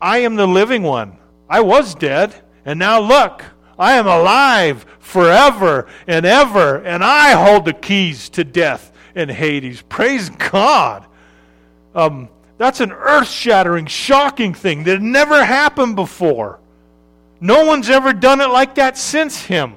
I 0.00 0.18
am 0.18 0.34
the 0.34 0.48
living 0.48 0.82
one. 0.82 1.16
I 1.48 1.60
was 1.60 1.94
dead, 1.94 2.34
and 2.64 2.78
now 2.78 3.00
look, 3.00 3.44
I 3.78 3.94
am 3.94 4.06
alive 4.06 4.86
forever 4.98 5.86
and 6.06 6.24
ever, 6.24 6.76
and 6.76 7.02
I 7.02 7.32
hold 7.32 7.64
the 7.64 7.72
keys 7.72 8.28
to 8.30 8.44
death 8.44 8.92
and 9.14 9.30
Hades. 9.30 9.82
Praise 9.82 10.30
God. 10.30 11.06
Um, 11.94 12.28
that's 12.58 12.80
an 12.80 12.92
earth 12.92 13.28
shattering, 13.28 13.86
shocking 13.86 14.54
thing 14.54 14.84
that 14.84 15.02
never 15.02 15.44
happened 15.44 15.96
before. 15.96 16.60
No 17.40 17.66
one's 17.66 17.90
ever 17.90 18.12
done 18.12 18.40
it 18.40 18.50
like 18.50 18.76
that 18.76 18.96
since 18.96 19.42
him. 19.42 19.74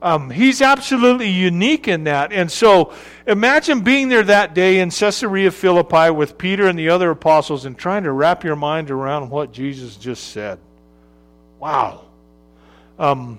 Um, 0.00 0.30
he's 0.30 0.62
absolutely 0.62 1.28
unique 1.28 1.88
in 1.88 2.04
that. 2.04 2.32
And 2.32 2.50
so 2.50 2.92
imagine 3.26 3.80
being 3.80 4.08
there 4.08 4.22
that 4.24 4.54
day 4.54 4.78
in 4.78 4.90
Caesarea 4.90 5.50
Philippi 5.50 6.10
with 6.10 6.38
Peter 6.38 6.68
and 6.68 6.78
the 6.78 6.88
other 6.88 7.10
apostles 7.10 7.64
and 7.64 7.76
trying 7.76 8.04
to 8.04 8.12
wrap 8.12 8.44
your 8.44 8.56
mind 8.56 8.90
around 8.90 9.30
what 9.30 9.52
Jesus 9.52 9.96
just 9.96 10.32
said. 10.32 10.58
Wow. 11.58 12.07
Um, 12.98 13.38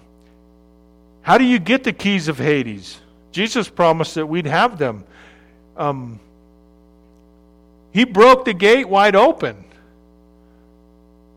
how 1.21 1.37
do 1.37 1.43
you 1.43 1.59
get 1.59 1.83
the 1.83 1.93
keys 1.93 2.27
of 2.27 2.37
Hades? 2.37 2.99
Jesus 3.31 3.69
promised 3.69 4.15
that 4.15 4.25
we'd 4.25 4.45
have 4.45 4.77
them. 4.77 5.03
Um, 5.77 6.19
he 7.91 8.05
broke 8.05 8.45
the 8.45 8.53
gate 8.53 8.87
wide 8.87 9.15
open. 9.15 9.63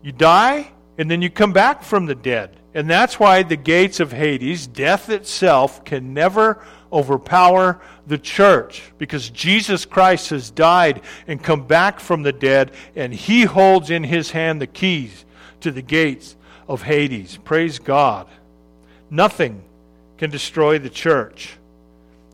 You 0.01 0.11
die, 0.11 0.71
and 0.97 1.09
then 1.09 1.21
you 1.21 1.29
come 1.29 1.53
back 1.53 1.83
from 1.83 2.05
the 2.05 2.15
dead. 2.15 2.55
And 2.73 2.89
that's 2.89 3.19
why 3.19 3.43
the 3.43 3.55
gates 3.55 3.99
of 3.99 4.11
Hades, 4.11 4.65
death 4.67 5.09
itself, 5.09 5.85
can 5.85 6.13
never 6.13 6.63
overpower 6.91 7.79
the 8.07 8.17
church 8.17 8.91
because 8.97 9.29
Jesus 9.29 9.85
Christ 9.85 10.29
has 10.31 10.49
died 10.49 11.01
and 11.27 11.41
come 11.41 11.65
back 11.65 11.99
from 11.99 12.23
the 12.23 12.33
dead, 12.33 12.71
and 12.95 13.13
he 13.13 13.43
holds 13.43 13.89
in 13.89 14.03
his 14.03 14.31
hand 14.31 14.61
the 14.61 14.67
keys 14.67 15.25
to 15.61 15.71
the 15.71 15.81
gates 15.81 16.35
of 16.67 16.81
Hades. 16.81 17.37
Praise 17.43 17.79
God. 17.79 18.27
Nothing 19.09 19.63
can 20.17 20.29
destroy 20.29 20.79
the 20.79 20.89
church. 20.89 21.57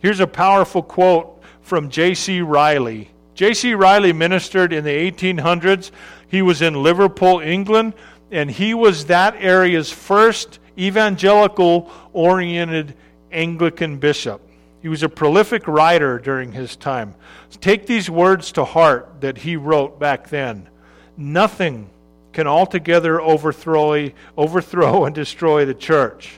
Here's 0.01 0.19
a 0.19 0.27
powerful 0.27 0.81
quote 0.81 1.41
from 1.61 1.89
J.C. 1.89 2.41
Riley. 2.41 3.11
J.C. 3.35 3.73
Riley 3.73 4.13
ministered 4.13 4.73
in 4.73 4.83
the 4.83 5.11
1800s. 5.11 5.91
He 6.27 6.41
was 6.41 6.61
in 6.61 6.83
Liverpool, 6.83 7.39
England, 7.39 7.93
and 8.31 8.49
he 8.49 8.73
was 8.73 9.05
that 9.05 9.35
area's 9.37 9.91
first 9.91 10.59
evangelical 10.77 11.91
oriented 12.13 12.95
Anglican 13.31 13.97
bishop. 13.97 14.41
He 14.81 14.87
was 14.87 15.03
a 15.03 15.09
prolific 15.09 15.67
writer 15.67 16.19
during 16.19 16.51
his 16.51 16.75
time. 16.75 17.15
Take 17.59 17.85
these 17.85 18.09
words 18.09 18.53
to 18.53 18.63
heart 18.63 19.21
that 19.21 19.39
he 19.39 19.57
wrote 19.57 19.99
back 19.99 20.29
then. 20.29 20.69
Nothing 21.17 21.89
can 22.33 22.47
altogether 22.47 23.19
overthrow, 23.19 24.09
overthrow 24.37 25.05
and 25.05 25.15
destroy 25.15 25.65
the 25.65 25.73
church. 25.73 26.35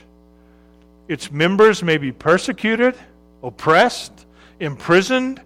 Its 1.08 1.30
members 1.30 1.82
may 1.82 1.98
be 1.98 2.12
persecuted, 2.12 2.94
oppressed, 3.42 4.26
imprisoned, 4.60 5.40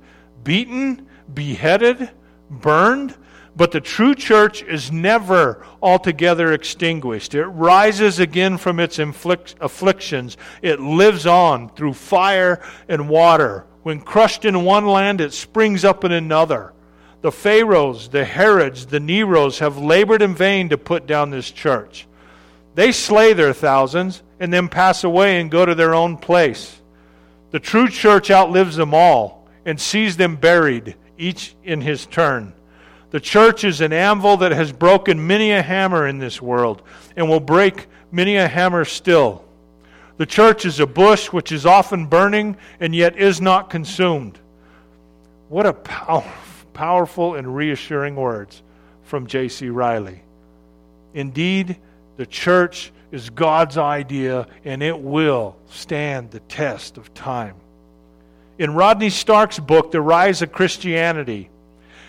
beaten, 0.45 1.07
beheaded, 1.33 2.11
burned, 2.50 3.17
but 3.57 3.73
the 3.73 3.81
true 3.81 4.15
church 4.15 4.62
is 4.62 4.93
never 4.93 5.67
altogether 5.83 6.53
extinguished. 6.53 7.35
It 7.35 7.47
rises 7.47 8.19
again 8.19 8.59
from 8.59 8.79
its 8.79 8.99
afflictions. 8.99 10.37
It 10.61 10.79
lives 10.79 11.26
on 11.26 11.71
through 11.71 11.95
fire 11.95 12.61
and 12.88 13.09
water. 13.09 13.65
When 13.83 14.00
crushed 14.00 14.45
in 14.45 14.65
one 14.65 14.87
land, 14.87 15.21
it 15.21 15.33
springs 15.33 15.85
up 15.85 16.05
in 16.05 16.12
another. 16.12 16.75
The 17.26 17.33
Pharaohs, 17.33 18.06
the 18.06 18.25
Herods, 18.25 18.87
the 18.87 19.00
Neros 19.00 19.59
have 19.59 19.78
labored 19.78 20.23
in 20.23 20.33
vain 20.33 20.68
to 20.68 20.78
put 20.78 21.09
down 21.09 21.30
this 21.30 21.50
church. 21.50 22.06
They 22.76 22.92
slay 22.92 23.33
their 23.33 23.52
thousands 23.52 24.23
and 24.38 24.52
then 24.52 24.68
pass 24.68 25.02
away 25.02 25.40
and 25.40 25.50
go 25.50 25.66
to 25.66 25.75
their 25.75 25.92
own 25.92 26.18
place. 26.18 26.80
The 27.50 27.59
true 27.59 27.88
church 27.88 28.30
outlives 28.30 28.76
them 28.76 28.95
all 28.95 29.49
and 29.64 29.80
sees 29.80 30.16
them 30.16 30.37
buried, 30.37 30.95
each 31.18 31.56
in 31.64 31.80
his 31.80 32.06
turn. 32.06 32.52
The 33.11 33.18
church 33.18 33.64
is 33.64 33.80
an 33.80 33.92
anvil 33.92 34.37
that 34.37 34.52
has 34.52 34.71
broken 34.71 35.26
many 35.26 35.50
a 35.50 35.62
hammer 35.62 36.06
in 36.06 36.21
this 36.21 36.40
world 36.40 36.80
and 37.16 37.28
will 37.28 37.40
break 37.40 37.88
many 38.12 38.37
a 38.37 38.47
hammer 38.47 38.85
still. 38.85 39.45
The 40.16 40.26
church 40.26 40.64
is 40.64 40.78
a 40.78 40.87
bush 40.87 41.33
which 41.33 41.50
is 41.50 41.66
often 41.66 42.06
burning 42.06 42.56
and 42.78 42.95
yet 42.95 43.16
is 43.16 43.40
not 43.40 43.68
consumed. 43.68 44.38
What 45.49 45.66
a 45.66 45.73
powerful 45.73 46.46
powerful 46.76 47.35
and 47.35 47.56
reassuring 47.56 48.14
words 48.16 48.62
from 49.02 49.26
J.C. 49.26 49.71
Riley. 49.71 50.23
Indeed, 51.14 51.78
the 52.18 52.26
church 52.26 52.92
is 53.11 53.30
God's 53.30 53.78
idea 53.78 54.47
and 54.62 54.83
it 54.83 55.00
will 55.00 55.56
stand 55.71 56.30
the 56.30 56.40
test 56.40 56.99
of 56.99 57.14
time. 57.14 57.54
In 58.59 58.75
Rodney 58.75 59.09
Stark's 59.09 59.59
book, 59.59 59.90
The 59.90 60.02
Rise 60.02 60.42
of 60.42 60.52
Christianity, 60.52 61.49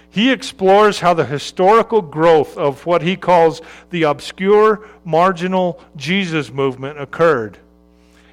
he 0.09 0.31
explores 0.31 0.99
how 0.99 1.13
the 1.13 1.25
historical 1.25 2.01
growth 2.01 2.57
of 2.57 2.85
what 2.85 3.01
he 3.01 3.15
calls 3.15 3.61
the 3.89 4.03
obscure, 4.03 4.85
marginal 5.05 5.81
Jesus 5.95 6.51
movement 6.51 6.99
occurred. 6.99 7.57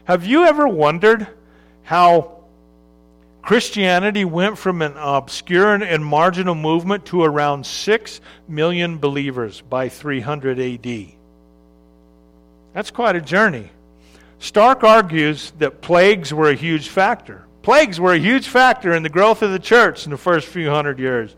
Have 0.04 0.26
you 0.26 0.44
ever 0.44 0.66
wondered 0.66 1.28
how 1.84 2.33
Christianity 3.44 4.24
went 4.24 4.56
from 4.56 4.80
an 4.80 4.94
obscure 4.96 5.74
and 5.74 6.02
marginal 6.02 6.54
movement 6.54 7.04
to 7.06 7.22
around 7.22 7.66
6 7.66 8.20
million 8.48 8.96
believers 8.96 9.60
by 9.60 9.90
300 9.90 10.58
AD. 10.58 11.08
That's 12.72 12.90
quite 12.90 13.16
a 13.16 13.20
journey. 13.20 13.70
Stark 14.38 14.82
argues 14.82 15.52
that 15.58 15.82
plagues 15.82 16.32
were 16.32 16.48
a 16.48 16.54
huge 16.54 16.88
factor. 16.88 17.44
Plagues 17.60 18.00
were 18.00 18.14
a 18.14 18.18
huge 18.18 18.48
factor 18.48 18.94
in 18.94 19.02
the 19.02 19.10
growth 19.10 19.42
of 19.42 19.52
the 19.52 19.58
church 19.58 20.06
in 20.06 20.10
the 20.10 20.16
first 20.16 20.48
few 20.48 20.70
hundred 20.70 20.98
years. 20.98 21.36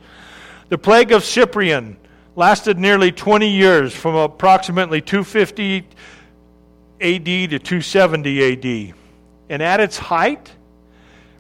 The 0.69 0.79
plague 0.79 1.11
of 1.11 1.25
Cyprian 1.25 1.97
lasted 2.37 2.79
nearly 2.79 3.11
20 3.11 3.49
years, 3.49 3.93
from 3.93 4.15
approximately 4.15 5.01
250 5.01 5.79
AD 7.01 7.25
to 7.25 7.59
270 7.59 8.53
AD. 8.53 8.95
And 9.49 9.61
at 9.61 9.81
its 9.81 9.99
height, 9.99 10.53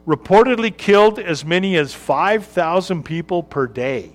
reportedly 0.06 0.76
killed 0.76 1.18
as 1.18 1.44
many 1.44 1.76
as 1.76 1.92
5,000 1.92 3.02
people 3.02 3.42
per 3.42 3.66
day 3.66 4.12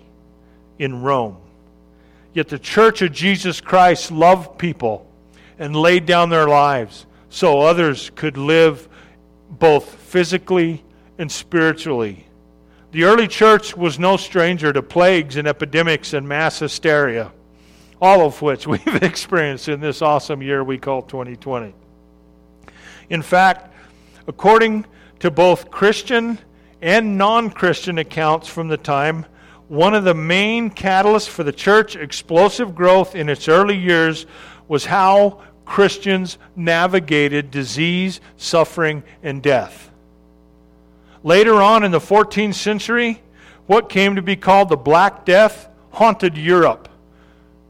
in 0.79 1.01
Rome. 1.01 1.38
Yet 2.33 2.48
the 2.48 2.60
Church 2.60 3.01
of 3.01 3.12
Jesus 3.12 3.60
Christ 3.60 4.10
loved 4.12 4.57
people 4.57 5.05
and 5.60 5.75
laid 5.75 6.05
down 6.05 6.29
their 6.29 6.48
lives 6.48 7.05
so 7.29 7.60
others 7.60 8.10
could 8.15 8.38
live 8.38 8.88
both 9.50 9.93
physically 9.95 10.83
and 11.17 11.31
spiritually. 11.31 12.25
The 12.91 13.03
early 13.03 13.27
church 13.27 13.75
was 13.75 14.00
no 14.00 14.17
stranger 14.17 14.74
to 14.74 14.81
plagues 14.81 15.38
and 15.38 15.48
epidemics 15.48 16.13
and 16.13 16.27
mass 16.27 16.60
hysteria, 16.60 17.31
all 18.01 18.25
of 18.25 18.41
which 18.41 18.65
we've 18.67 19.03
experienced 19.03 19.67
in 19.67 19.81
this 19.81 20.01
awesome 20.01 20.41
year 20.41 20.63
we 20.63 20.77
call 20.77 21.01
2020. 21.01 21.74
In 23.10 23.21
fact, 23.21 23.74
according 24.27 24.86
to 25.21 25.31
both 25.31 25.71
Christian 25.71 26.37
and 26.81 27.17
non 27.17 27.51
Christian 27.51 27.97
accounts 27.97 28.47
from 28.47 28.67
the 28.67 28.77
time, 28.77 29.25
one 29.67 29.93
of 29.93 30.03
the 30.03 30.13
main 30.13 30.69
catalysts 30.69 31.29
for 31.29 31.43
the 31.43 31.51
church 31.51 31.95
explosive 31.95 32.75
growth 32.75 33.15
in 33.15 33.29
its 33.29 33.47
early 33.47 33.77
years 33.77 34.25
was 34.67 34.85
how 34.85 35.41
Christians 35.63 36.37
navigated 36.55 37.51
disease, 37.51 38.19
suffering, 38.35 39.03
and 39.23 39.41
death. 39.41 39.91
Later 41.23 41.61
on 41.61 41.83
in 41.83 41.91
the 41.91 41.99
14th 41.99 42.55
century, 42.55 43.21
what 43.67 43.89
came 43.89 44.15
to 44.15 44.21
be 44.21 44.35
called 44.35 44.69
the 44.69 44.75
Black 44.75 45.23
Death 45.23 45.69
haunted 45.91 46.35
Europe. 46.35 46.89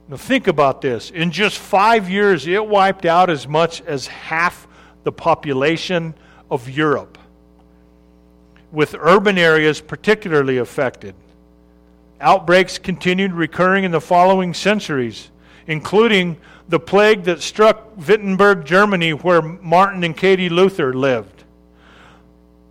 Now, 0.07 0.17
think 0.17 0.47
about 0.47 0.81
this. 0.81 1.11
In 1.11 1.31
just 1.31 1.57
five 1.57 2.09
years, 2.09 2.47
it 2.47 2.65
wiped 2.65 3.05
out 3.05 3.29
as 3.29 3.47
much 3.47 3.81
as 3.81 4.07
half 4.07 4.67
the 5.03 5.11
population 5.11 6.13
of 6.49 6.69
Europe, 6.69 7.10
with 8.71 8.95
urban 8.99 9.37
areas 9.37 9.81
particularly 9.81 10.57
affected. 10.57 11.15
Outbreaks 12.19 12.77
continued 12.77 13.33
recurring 13.33 13.83
in 13.83 13.91
the 13.91 14.01
following 14.01 14.53
centuries, 14.53 15.29
including 15.67 16.37
the 16.69 16.79
plague 16.79 17.23
that 17.23 17.41
struck 17.41 17.97
Wittenberg, 18.07 18.65
Germany, 18.65 19.11
where 19.11 19.41
Martin 19.41 20.03
and 20.03 20.15
Katie 20.15 20.49
Luther 20.49 20.93
lived. 20.93 21.43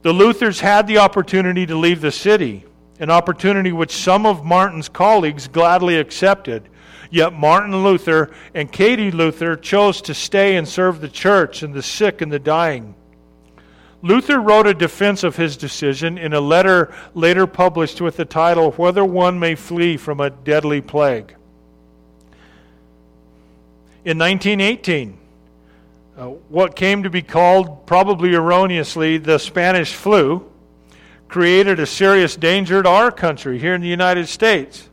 The 0.03 0.15
Luthers 0.15 0.61
had 0.61 0.87
the 0.87 0.99
opportunity 0.99 1.67
to 1.67 1.77
leave 1.77 2.01
the 2.01 2.11
city, 2.11 2.65
an 2.99 3.11
opportunity 3.11 3.73
which 3.73 3.93
some 3.93 4.25
of 4.25 4.45
Martin's 4.45 4.89
colleagues 4.89 5.49
gladly 5.49 5.99
accepted. 5.99 6.69
Yet 7.11 7.33
Martin 7.33 7.83
Luther 7.83 8.31
and 8.55 8.71
Katie 8.71 9.11
Luther 9.11 9.57
chose 9.57 10.01
to 10.03 10.15
stay 10.15 10.57
and 10.57 10.67
serve 10.67 11.01
the 11.01 11.09
church 11.09 11.63
and 11.63 11.75
the 11.75 11.83
sick 11.83 12.23
and 12.23 12.33
the 12.33 12.39
dying. 12.39 12.95
Luther 14.03 14.41
wrote 14.41 14.67
a 14.67 14.75
defense 14.75 15.23
of 15.23 15.37
his 15.37 15.57
decision 15.57 16.17
in 16.17 16.33
a 16.33 16.41
letter 16.41 16.93
later 17.15 17.47
published 17.47 18.01
with 18.01 18.17
the 18.17 18.25
title, 18.25 18.73
Whether 18.73 19.05
One 19.05 19.39
May 19.39 19.55
Flee 19.55 19.97
from 19.97 20.21
a 20.21 20.31
Deadly 20.31 20.81
Plague. 20.81 21.35
In 24.05 24.19
1918, 24.19 25.19
uh, 26.17 26.27
what 26.49 26.75
came 26.75 27.03
to 27.03 27.11
be 27.11 27.21
called, 27.21 27.87
probably 27.87 28.35
erroneously, 28.35 29.19
the 29.19 29.39
Spanish 29.39 29.95
flu, 29.95 30.51
created 31.29 31.79
a 31.79 31.87
serious 31.87 32.35
danger 32.37 32.83
to 32.83 32.89
our 32.89 33.13
country 33.13 33.59
here 33.59 33.75
in 33.75 33.83
the 33.83 33.89
United 33.89 34.27
States. 34.27 34.89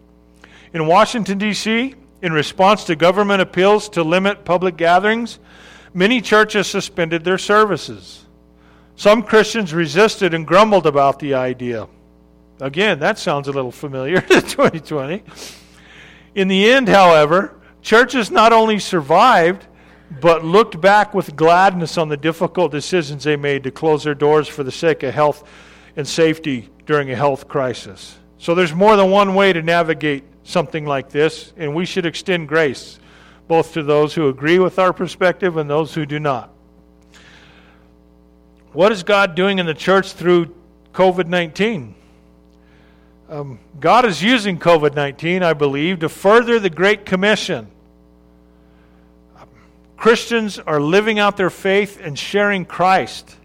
In 0.74 0.86
Washington, 0.86 1.38
D.C., 1.38 1.96
in 2.22 2.34
response 2.34 2.84
to 2.86 2.96
government 2.96 3.42
appeals 3.42 3.88
to 3.90 4.04
limit 4.04 4.44
public 4.44 4.76
gatherings, 4.76 5.40
many 5.94 6.20
churches 6.20 6.68
suspended 6.68 7.24
their 7.24 7.38
services. 7.38 8.27
Some 8.98 9.22
Christians 9.22 9.75
resisted 9.75 10.34
and 10.34 10.46
grumbled 10.46 10.88
about 10.88 11.20
the 11.20 11.36
idea. 11.36 11.88
Again, 12.60 13.00
that 13.00 13.20
sounds 13.20 13.48
a 13.48 13.51
little 13.51 13.72
familiar 13.72 14.22
to 14.22 14.42
2020. 14.42 15.24
In 16.34 16.48
the 16.48 16.68
end, 16.72 16.89
however, 16.89 17.56
churches 17.84 18.32
not 18.32 18.54
only 18.54 18.80
survived, 18.80 19.68
but 20.20 20.44
looked 20.44 20.82
back 20.82 21.13
with 21.13 21.36
gladness 21.36 21.96
on 22.00 22.10
the 22.10 22.18
difficult 22.18 22.72
decisions 22.72 23.24
they 23.24 23.36
made 23.36 23.63
to 23.66 23.72
close 23.72 24.04
their 24.04 24.16
doors 24.16 24.48
for 24.48 24.63
the 24.63 24.72
sake 24.72 25.04
of 25.04 25.13
health 25.13 25.48
and 25.96 26.08
safety 26.08 26.68
during 26.88 27.12
a 27.12 27.16
health 27.16 27.48
crisis. 27.48 28.18
So 28.39 28.56
there's 28.56 28.74
more 28.74 28.96
than 28.96 29.12
one 29.12 29.36
way 29.36 29.54
to 29.54 29.62
navigate 29.62 30.24
something 30.42 30.88
like 30.88 31.10
this, 31.10 31.54
and 31.56 31.75
we 31.75 31.86
should 31.86 32.08
extend 32.08 32.48
grace 32.48 32.98
both 33.48 33.74
to 33.74 33.84
those 33.84 34.16
who 34.16 34.27
agree 34.27 34.58
with 34.58 34.80
our 34.80 34.92
perspective 34.92 35.56
and 35.58 35.70
those 35.70 35.94
who 35.94 36.08
do 36.08 36.20
not. 36.20 36.51
What 38.78 38.92
is 38.92 39.02
God 39.02 39.34
doing 39.34 39.58
in 39.58 39.66
the 39.66 39.74
church 39.74 40.12
through 40.12 40.54
COVID 40.94 41.26
19? 41.26 41.96
Um, 43.28 43.60
God 43.80 44.06
is 44.06 44.22
using 44.22 44.60
COVID 44.60 44.94
19, 44.94 45.42
I 45.42 45.54
believe, 45.54 46.02
to 46.02 46.10
further 46.10 46.60
the 46.60 46.70
Great 46.70 47.04
Commission 47.04 47.72
Christians 49.98 50.60
are 50.60 50.80
living 50.80 51.18
out 51.18 51.38
their 51.38 51.50
faith 51.50 52.00
and 52.00 52.20
sharing 52.20 52.66
Christ. 52.66 53.36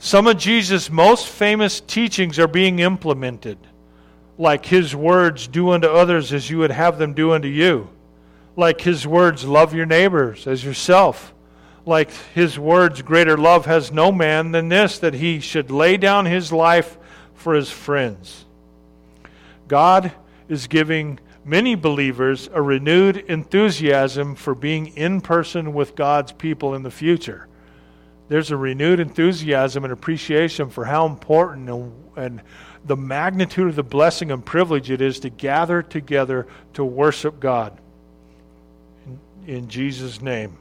Some 0.00 0.26
of 0.26 0.36
Jesus' 0.36 0.90
most 0.90 1.28
famous 1.28 1.80
teachings 1.80 2.36
are 2.40 2.48
being 2.48 2.80
implemented, 2.80 3.56
like 4.36 4.66
his 4.66 4.96
words, 4.96 5.46
do 5.46 5.70
unto 5.70 5.86
others 5.86 6.32
as 6.32 6.50
you 6.50 6.58
would 6.58 6.72
have 6.72 6.98
them 6.98 7.14
do 7.14 7.30
unto 7.30 7.46
you, 7.46 7.88
like 8.56 8.80
his 8.80 9.06
words, 9.06 9.44
love 9.44 9.74
your 9.74 9.86
neighbors 9.86 10.48
as 10.48 10.64
yourself, 10.64 11.32
like 11.90 12.10
his 12.34 12.58
words, 12.58 13.02
greater 13.02 13.36
love 13.36 13.66
has 13.66 13.92
no 13.92 14.10
man 14.10 14.52
than 14.52 14.70
this, 14.70 14.98
that 15.00 15.12
he 15.12 15.40
should 15.40 15.70
lay 15.70 15.98
down 15.98 16.24
his 16.24 16.50
life 16.50 16.96
for 17.34 17.54
his 17.54 17.70
friends. 17.70 18.46
God 19.68 20.12
is 20.48 20.66
giving 20.66 21.18
many 21.44 21.74
believers 21.74 22.48
a 22.52 22.62
renewed 22.62 23.16
enthusiasm 23.16 24.34
for 24.34 24.54
being 24.54 24.86
in 24.96 25.20
person 25.20 25.74
with 25.74 25.94
God's 25.96 26.32
people 26.32 26.74
in 26.74 26.82
the 26.82 26.90
future. 26.90 27.48
There's 28.28 28.52
a 28.52 28.56
renewed 28.56 29.00
enthusiasm 29.00 29.82
and 29.82 29.92
appreciation 29.92 30.70
for 30.70 30.84
how 30.84 31.06
important 31.06 31.68
and, 31.68 31.92
and 32.16 32.42
the 32.84 32.96
magnitude 32.96 33.68
of 33.68 33.76
the 33.76 33.82
blessing 33.82 34.30
and 34.30 34.46
privilege 34.46 34.90
it 34.90 35.00
is 35.00 35.20
to 35.20 35.30
gather 35.30 35.82
together 35.82 36.46
to 36.74 36.84
worship 36.84 37.40
God. 37.40 37.78
In, 39.04 39.54
in 39.56 39.68
Jesus' 39.68 40.22
name. 40.22 40.59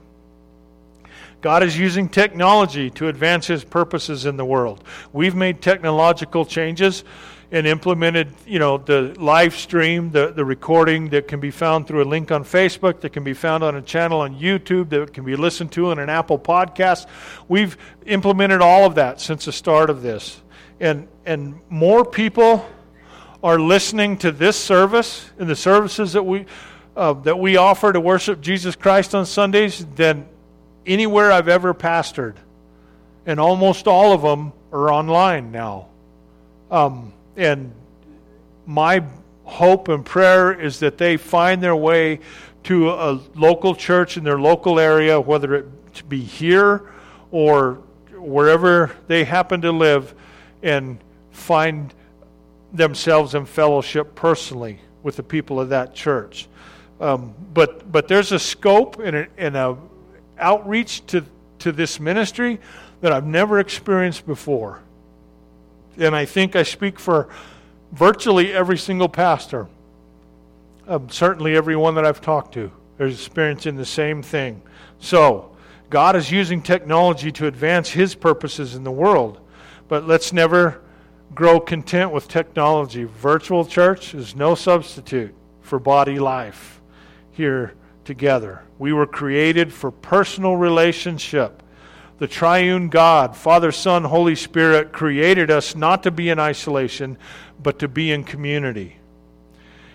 God 1.41 1.63
is 1.63 1.77
using 1.77 2.09
technology 2.09 2.89
to 2.91 3.07
advance 3.07 3.47
his 3.47 3.63
purposes 3.63 4.25
in 4.25 4.35
the 4.37 4.45
world. 4.45 4.83
We've 5.13 5.35
made 5.35 5.61
technological 5.61 6.45
changes 6.45 7.03
and 7.51 7.65
implemented, 7.65 8.31
you 8.45 8.59
know, 8.59 8.77
the 8.77 9.15
live 9.17 9.55
stream, 9.55 10.11
the, 10.11 10.31
the 10.31 10.45
recording 10.45 11.09
that 11.09 11.27
can 11.27 11.39
be 11.39 11.49
found 11.49 11.87
through 11.87 12.03
a 12.03 12.05
link 12.05 12.31
on 12.31 12.43
Facebook, 12.43 12.99
that 13.01 13.11
can 13.11 13.23
be 13.23 13.33
found 13.33 13.63
on 13.63 13.75
a 13.75 13.81
channel 13.81 14.21
on 14.21 14.35
YouTube, 14.35 14.89
that 14.89 15.13
can 15.13 15.23
be 15.23 15.35
listened 15.35 15.71
to 15.71 15.87
on 15.87 15.97
an 15.97 16.09
Apple 16.09 16.37
podcast. 16.37 17.07
We've 17.47 17.75
implemented 18.05 18.61
all 18.61 18.85
of 18.85 18.95
that 18.95 19.19
since 19.19 19.45
the 19.45 19.51
start 19.51 19.89
of 19.89 20.03
this. 20.03 20.41
And, 20.79 21.07
and 21.25 21.59
more 21.69 22.05
people 22.05 22.69
are 23.41 23.59
listening 23.59 24.17
to 24.17 24.31
this 24.31 24.57
service 24.57 25.31
and 25.39 25.49
the 25.49 25.55
services 25.55 26.13
that 26.13 26.23
we, 26.23 26.45
uh, 26.95 27.13
that 27.13 27.39
we 27.39 27.57
offer 27.57 27.91
to 27.91 27.99
worship 27.99 28.41
Jesus 28.41 28.75
Christ 28.75 29.15
on 29.15 29.25
Sundays 29.25 29.85
than 29.95 30.27
anywhere 30.85 31.31
I've 31.31 31.47
ever 31.47 31.73
pastored. 31.73 32.35
And 33.25 33.39
almost 33.39 33.87
all 33.87 34.13
of 34.13 34.21
them 34.21 34.53
are 34.71 34.91
online 34.91 35.51
now. 35.51 35.87
Um, 36.71 37.13
and 37.35 37.73
my 38.65 39.03
hope 39.43 39.87
and 39.87 40.05
prayer 40.05 40.51
is 40.51 40.79
that 40.79 40.97
they 40.97 41.17
find 41.17 41.61
their 41.61 41.75
way 41.75 42.19
to 42.63 42.89
a 42.89 43.19
local 43.35 43.73
church 43.75 44.17
in 44.17 44.23
their 44.23 44.39
local 44.39 44.79
area, 44.79 45.19
whether 45.19 45.55
it 45.55 45.67
be 46.07 46.21
here 46.21 46.89
or 47.31 47.81
wherever 48.13 48.91
they 49.07 49.23
happen 49.23 49.61
to 49.61 49.71
live, 49.71 50.13
and 50.61 50.99
find 51.31 51.93
themselves 52.73 53.33
in 53.33 53.45
fellowship 53.45 54.13
personally 54.13 54.79
with 55.01 55.15
the 55.15 55.23
people 55.23 55.59
of 55.59 55.69
that 55.69 55.95
church. 55.95 56.47
Um, 56.99 57.33
but 57.53 57.91
but 57.91 58.07
there's 58.07 58.31
a 58.31 58.39
scope 58.39 58.99
and 58.99 59.15
a, 59.15 59.27
and 59.37 59.55
a 59.55 59.77
outreach 60.39 61.05
to 61.07 61.23
to 61.59 61.71
this 61.71 61.99
ministry 61.99 62.59
that 63.01 63.11
I've 63.11 63.25
never 63.25 63.59
experienced 63.59 64.25
before 64.25 64.81
and 65.99 66.15
I 66.15 66.25
think 66.25 66.55
I 66.55 66.63
speak 66.63 66.99
for 66.99 67.29
virtually 67.91 68.53
every 68.53 68.77
single 68.77 69.09
pastor, 69.09 69.67
um, 70.87 71.09
certainly 71.09 71.55
everyone 71.55 71.95
that 71.95 72.05
I've 72.05 72.21
talked 72.21 72.53
to, 72.53 72.71
is 72.99 73.15
experiencing 73.15 73.75
the 73.75 73.85
same 73.85 74.23
thing. 74.23 74.61
So, 74.99 75.55
God 75.89 76.15
is 76.15 76.31
using 76.31 76.61
technology 76.61 77.31
to 77.33 77.47
advance 77.47 77.89
His 77.89 78.13
purposes 78.15 78.75
in 78.75 78.83
the 78.83 78.91
world, 78.91 79.39
but 79.87 80.07
let's 80.07 80.31
never 80.31 80.81
grow 81.33 81.59
content 81.59 82.11
with 82.11 82.27
technology. 82.27 83.03
Virtual 83.03 83.65
church 83.65 84.13
is 84.13 84.35
no 84.35 84.55
substitute 84.55 85.33
for 85.61 85.79
body 85.79 86.19
life 86.19 86.81
here 87.31 87.73
together. 88.09 88.63
We 88.79 88.91
were 88.91 89.05
created 89.05 89.71
for 89.71 89.91
personal 89.91 90.57
relationship 90.57 91.61
the 92.19 92.27
triune 92.27 92.89
God, 92.89 93.37
Father, 93.37 93.71
Son, 93.71 94.03
Holy 94.03 94.35
Spirit, 94.35 94.91
created 94.91 95.49
us 95.49 95.73
not 95.73 96.03
to 96.03 96.11
be 96.11 96.29
in 96.29 96.37
isolation, 96.37 97.17
but 97.63 97.79
to 97.79 97.87
be 97.87 98.11
in 98.11 98.25
community. 98.25 98.97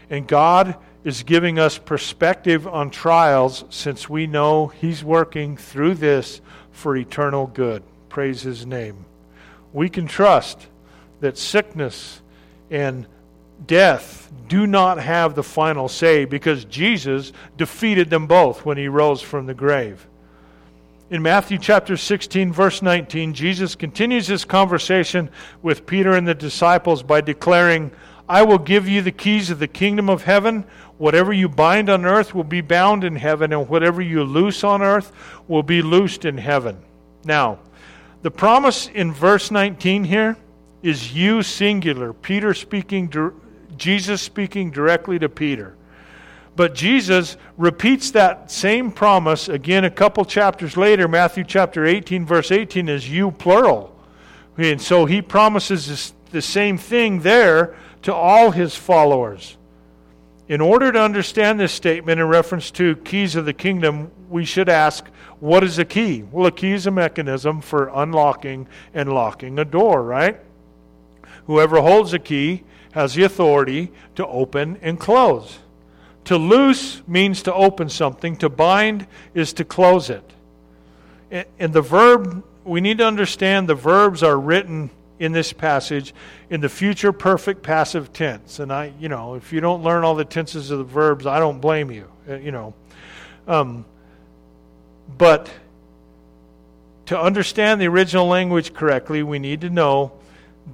And 0.08 0.26
God 0.26 0.76
is 1.04 1.22
giving 1.22 1.58
us 1.58 1.76
perspective 1.76 2.66
on 2.66 2.90
trials 2.90 3.66
since 3.68 4.08
we 4.08 4.26
know 4.26 4.68
He's 4.68 5.04
working 5.04 5.58
through 5.58 5.96
this 5.96 6.40
for 6.72 6.96
eternal 6.96 7.46
good. 7.46 7.82
Praise 8.08 8.40
His 8.40 8.64
name. 8.64 9.04
We 9.74 9.90
can 9.90 10.06
trust 10.06 10.66
that 11.20 11.36
sickness 11.36 12.22
and 12.70 13.06
death 13.66 14.32
do 14.48 14.66
not 14.66 14.98
have 14.98 15.34
the 15.34 15.42
final 15.42 15.88
say 15.88 16.24
because 16.24 16.64
Jesus 16.66 17.32
defeated 17.56 18.10
them 18.10 18.26
both 18.26 18.64
when 18.64 18.76
he 18.76 18.88
rose 18.88 19.20
from 19.20 19.46
the 19.46 19.54
grave. 19.54 20.06
In 21.10 21.22
Matthew 21.22 21.58
chapter 21.58 21.96
16, 21.96 22.52
verse 22.52 22.82
19, 22.82 23.34
Jesus 23.34 23.74
continues 23.74 24.26
his 24.26 24.44
conversation 24.44 25.30
with 25.62 25.86
Peter 25.86 26.14
and 26.14 26.26
the 26.26 26.34
disciples 26.34 27.02
by 27.02 27.20
declaring, 27.20 27.92
I 28.28 28.42
will 28.42 28.58
give 28.58 28.88
you 28.88 29.02
the 29.02 29.12
keys 29.12 29.50
of 29.50 29.58
the 29.58 29.68
kingdom 29.68 30.08
of 30.08 30.24
heaven. 30.24 30.64
Whatever 30.96 31.32
you 31.32 31.48
bind 31.48 31.90
on 31.90 32.06
earth 32.06 32.34
will 32.34 32.44
be 32.44 32.62
bound 32.62 33.04
in 33.04 33.16
heaven, 33.16 33.52
and 33.52 33.68
whatever 33.68 34.00
you 34.00 34.24
loose 34.24 34.64
on 34.64 34.80
earth 34.80 35.12
will 35.46 35.62
be 35.62 35.82
loosed 35.82 36.24
in 36.24 36.38
heaven. 36.38 36.78
Now, 37.24 37.58
the 38.22 38.30
promise 38.30 38.88
in 38.88 39.12
verse 39.12 39.50
19 39.50 40.04
here 40.04 40.38
is 40.82 41.14
you 41.14 41.42
singular. 41.42 42.14
Peter 42.14 42.54
speaking, 42.54 43.08
Jesus 43.78 44.22
speaking 44.22 44.70
directly 44.70 45.18
to 45.18 45.28
Peter. 45.28 45.76
But 46.56 46.74
Jesus 46.74 47.36
repeats 47.56 48.12
that 48.12 48.50
same 48.50 48.92
promise 48.92 49.48
again 49.48 49.84
a 49.84 49.90
couple 49.90 50.24
chapters 50.24 50.76
later. 50.76 51.08
Matthew 51.08 51.44
chapter 51.44 51.84
18, 51.84 52.24
verse 52.24 52.52
18 52.52 52.88
is 52.88 53.10
you 53.10 53.32
plural. 53.32 53.94
And 54.56 54.80
so 54.80 55.04
he 55.04 55.20
promises 55.20 55.88
this, 55.88 56.14
the 56.30 56.42
same 56.42 56.78
thing 56.78 57.20
there 57.20 57.74
to 58.02 58.14
all 58.14 58.52
his 58.52 58.76
followers. 58.76 59.56
In 60.46 60.60
order 60.60 60.92
to 60.92 61.00
understand 61.00 61.58
this 61.58 61.72
statement 61.72 62.20
in 62.20 62.26
reference 62.26 62.70
to 62.72 62.96
keys 62.96 63.34
of 63.34 63.46
the 63.46 63.52
kingdom, 63.52 64.10
we 64.28 64.44
should 64.44 64.68
ask, 64.68 65.06
what 65.40 65.64
is 65.64 65.78
a 65.78 65.84
key? 65.84 66.22
Well, 66.22 66.46
a 66.46 66.52
key 66.52 66.72
is 66.72 66.86
a 66.86 66.90
mechanism 66.90 67.60
for 67.60 67.90
unlocking 67.94 68.68
and 68.92 69.12
locking 69.12 69.58
a 69.58 69.64
door, 69.64 70.02
right? 70.02 70.38
Whoever 71.46 71.80
holds 71.80 72.12
a 72.12 72.18
key 72.18 72.62
has 72.94 73.14
the 73.14 73.24
authority 73.24 73.90
to 74.14 74.24
open 74.24 74.78
and 74.80 75.00
close. 75.00 75.58
To 76.26 76.36
loose 76.36 77.02
means 77.08 77.42
to 77.42 77.52
open 77.52 77.88
something, 77.88 78.36
to 78.36 78.48
bind 78.48 79.08
is 79.34 79.52
to 79.54 79.64
close 79.64 80.10
it. 80.10 80.22
And 81.58 81.72
the 81.72 81.82
verb, 81.82 82.44
we 82.62 82.80
need 82.80 82.98
to 82.98 83.06
understand 83.06 83.68
the 83.68 83.74
verbs 83.74 84.22
are 84.22 84.38
written 84.38 84.90
in 85.18 85.32
this 85.32 85.52
passage 85.52 86.14
in 86.50 86.60
the 86.60 86.68
future 86.68 87.12
perfect 87.12 87.64
passive 87.64 88.12
tense. 88.12 88.60
And 88.60 88.72
I, 88.72 88.92
you 89.00 89.08
know, 89.08 89.34
if 89.34 89.52
you 89.52 89.60
don't 89.60 89.82
learn 89.82 90.04
all 90.04 90.14
the 90.14 90.24
tenses 90.24 90.70
of 90.70 90.78
the 90.78 90.84
verbs, 90.84 91.26
I 91.26 91.40
don't 91.40 91.60
blame 91.60 91.90
you, 91.90 92.08
uh, 92.28 92.36
you 92.36 92.52
know. 92.52 92.74
Um, 93.48 93.84
but 95.18 95.50
to 97.06 97.20
understand 97.20 97.80
the 97.80 97.88
original 97.88 98.28
language 98.28 98.72
correctly, 98.72 99.24
we 99.24 99.40
need 99.40 99.62
to 99.62 99.70
know 99.70 100.12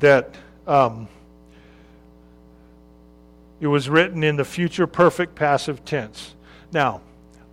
that 0.01 0.35
um, 0.67 1.09
it 3.61 3.67
was 3.67 3.89
written 3.89 4.25
in 4.25 4.37
the 4.37 4.45
future 4.45 4.87
perfect 4.87 5.35
passive 5.35 5.85
tense. 5.85 6.35
Now, 6.73 7.03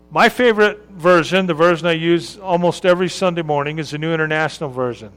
my 0.09 0.29
favorite 0.29 0.87
version, 0.89 1.47
the 1.47 1.53
version 1.53 1.85
I 1.87 1.91
use 1.91 2.37
almost 2.37 2.85
every 2.85 3.09
Sunday 3.09 3.41
morning, 3.41 3.77
is 3.77 3.91
the 3.91 3.97
New 3.97 4.13
International 4.13 4.69
Version. 4.69 5.11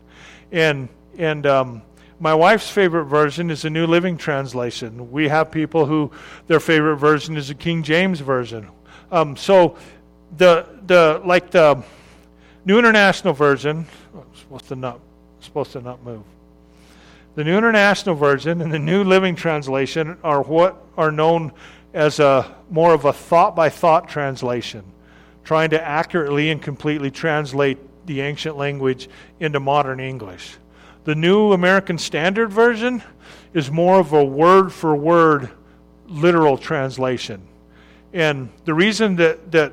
And 0.50 0.88
and 1.16 1.46
um, 1.46 1.82
my 2.18 2.34
wife's 2.34 2.68
favorite 2.68 3.04
version 3.04 3.50
is 3.50 3.62
the 3.62 3.70
New 3.70 3.86
Living 3.86 4.16
Translation. 4.16 5.10
We 5.12 5.28
have 5.28 5.50
people 5.50 5.86
who 5.86 6.10
their 6.48 6.60
favorite 6.60 6.96
version 6.96 7.36
is 7.36 7.48
the 7.48 7.54
King 7.54 7.82
James 7.82 8.20
version. 8.20 8.68
Um, 9.12 9.36
so 9.36 9.76
the 10.36 10.66
the 10.86 11.22
like 11.24 11.50
the 11.50 11.82
New 12.64 12.78
International 12.78 13.32
Version, 13.32 13.86
oh, 14.14 14.24
supposed 14.34 14.68
to 14.68 14.76
not 14.76 15.00
supposed 15.40 15.72
to 15.72 15.80
not 15.80 16.02
move. 16.02 16.24
The 17.36 17.44
New 17.44 17.56
International 17.56 18.16
Version 18.16 18.60
and 18.60 18.72
the 18.72 18.78
New 18.80 19.04
Living 19.04 19.36
Translation 19.36 20.18
are 20.24 20.42
what 20.42 20.84
are 20.96 21.12
known 21.12 21.52
as 21.94 22.18
a 22.18 22.56
more 22.70 22.92
of 22.92 23.04
a 23.04 23.12
thought 23.12 23.54
by 23.54 23.68
thought 23.68 24.08
translation, 24.08 24.82
trying 25.44 25.70
to 25.70 25.80
accurately 25.80 26.50
and 26.50 26.60
completely 26.60 27.08
translate 27.08 27.78
the 28.06 28.20
ancient 28.20 28.56
language 28.56 29.08
into 29.38 29.60
modern 29.60 30.00
English. 30.00 30.56
The 31.04 31.14
New 31.14 31.52
American 31.52 31.98
Standard 31.98 32.50
Version 32.50 33.00
is 33.54 33.70
more 33.70 34.00
of 34.00 34.12
a 34.12 34.24
word 34.24 34.72
for 34.72 34.96
word 34.96 35.50
literal 36.08 36.58
translation. 36.58 37.46
And 38.12 38.50
the 38.64 38.74
reason 38.74 39.14
that, 39.16 39.52
that 39.52 39.72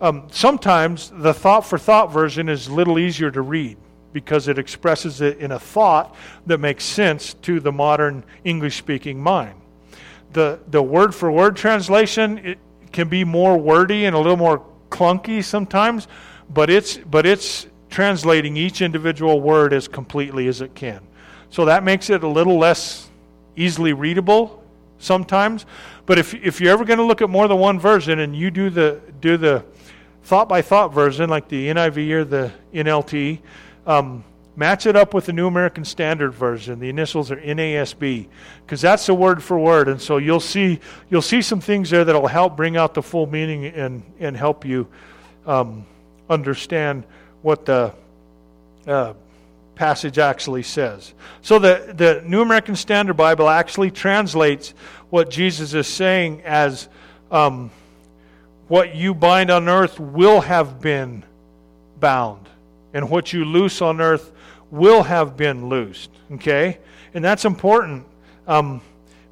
um, 0.00 0.26
sometimes 0.32 1.12
the 1.14 1.32
thought 1.32 1.64
for 1.64 1.78
thought 1.78 2.12
version 2.12 2.48
is 2.48 2.66
a 2.66 2.74
little 2.74 2.98
easier 2.98 3.30
to 3.30 3.40
read 3.40 3.76
because 4.16 4.48
it 4.48 4.58
expresses 4.58 5.20
it 5.20 5.36
in 5.40 5.52
a 5.52 5.58
thought 5.58 6.16
that 6.46 6.56
makes 6.56 6.86
sense 6.86 7.34
to 7.34 7.60
the 7.60 7.70
modern 7.70 8.24
English 8.44 8.78
speaking 8.78 9.22
mind. 9.22 9.60
The, 10.32 10.58
the 10.68 10.80
word 10.80 11.14
for 11.14 11.30
word 11.30 11.54
translation 11.54 12.38
it 12.38 12.58
can 12.92 13.10
be 13.10 13.24
more 13.24 13.58
wordy 13.58 14.06
and 14.06 14.16
a 14.16 14.18
little 14.18 14.38
more 14.38 14.64
clunky 14.88 15.44
sometimes, 15.44 16.08
but 16.48 16.70
it's, 16.70 16.96
but 16.96 17.26
it's 17.26 17.66
translating 17.90 18.56
each 18.56 18.80
individual 18.80 19.42
word 19.42 19.74
as 19.74 19.86
completely 19.86 20.48
as 20.48 20.62
it 20.62 20.74
can. 20.74 21.06
So 21.50 21.66
that 21.66 21.84
makes 21.84 22.08
it 22.08 22.24
a 22.24 22.28
little 22.28 22.56
less 22.56 23.10
easily 23.54 23.92
readable 23.92 24.64
sometimes. 24.96 25.66
But 26.06 26.18
if, 26.18 26.32
if 26.32 26.58
you're 26.58 26.72
ever 26.72 26.86
going 26.86 27.00
to 27.00 27.04
look 27.04 27.20
at 27.20 27.28
more 27.28 27.48
than 27.48 27.58
one 27.58 27.78
version 27.78 28.20
and 28.20 28.34
you 28.34 28.50
do 28.50 28.70
the, 28.70 28.98
do 29.20 29.36
the 29.36 29.62
thought 30.22 30.48
by 30.48 30.62
thought 30.62 30.94
version, 30.94 31.28
like 31.28 31.48
the 31.48 31.68
NIV 31.68 32.10
or 32.12 32.24
the 32.24 32.52
NLT, 32.72 33.40
um, 33.86 34.24
match 34.56 34.86
it 34.86 34.96
up 34.96 35.14
with 35.14 35.26
the 35.26 35.32
New 35.32 35.46
American 35.46 35.84
Standard 35.84 36.32
Version. 36.32 36.78
The 36.78 36.88
initials 36.88 37.30
are 37.30 37.36
NASB 37.36 38.28
because 38.64 38.80
that's 38.80 39.06
the 39.06 39.14
word 39.14 39.42
for 39.42 39.58
word, 39.58 39.88
and 39.88 40.00
so 40.00 40.16
you'll 40.16 40.40
see 40.40 40.80
you'll 41.10 41.22
see 41.22 41.42
some 41.42 41.60
things 41.60 41.90
there 41.90 42.04
that'll 42.04 42.26
help 42.26 42.56
bring 42.56 42.76
out 42.76 42.94
the 42.94 43.02
full 43.02 43.26
meaning 43.26 43.66
and 43.66 44.02
and 44.18 44.36
help 44.36 44.64
you 44.64 44.86
um, 45.46 45.86
understand 46.28 47.04
what 47.42 47.64
the 47.64 47.92
uh, 48.86 49.14
passage 49.76 50.18
actually 50.18 50.62
says. 50.62 51.14
So 51.42 51.58
the, 51.58 51.92
the 51.94 52.22
New 52.26 52.40
American 52.40 52.74
Standard 52.74 53.14
Bible 53.14 53.48
actually 53.48 53.92
translates 53.92 54.70
what 55.10 55.30
Jesus 55.30 55.74
is 55.74 55.86
saying 55.86 56.42
as 56.42 56.88
um, 57.30 57.70
what 58.66 58.96
you 58.96 59.14
bind 59.14 59.50
on 59.50 59.68
earth 59.68 60.00
will 60.00 60.40
have 60.40 60.80
been 60.80 61.22
bound, 62.00 62.48
and 62.92 63.10
what 63.10 63.32
you 63.32 63.44
loose 63.44 63.82
on 63.82 64.00
earth 64.00 64.32
will 64.70 65.02
have 65.02 65.36
been 65.36 65.68
loosed. 65.68 66.10
Okay? 66.32 66.78
And 67.14 67.24
that's 67.24 67.44
important 67.44 68.06
um, 68.46 68.80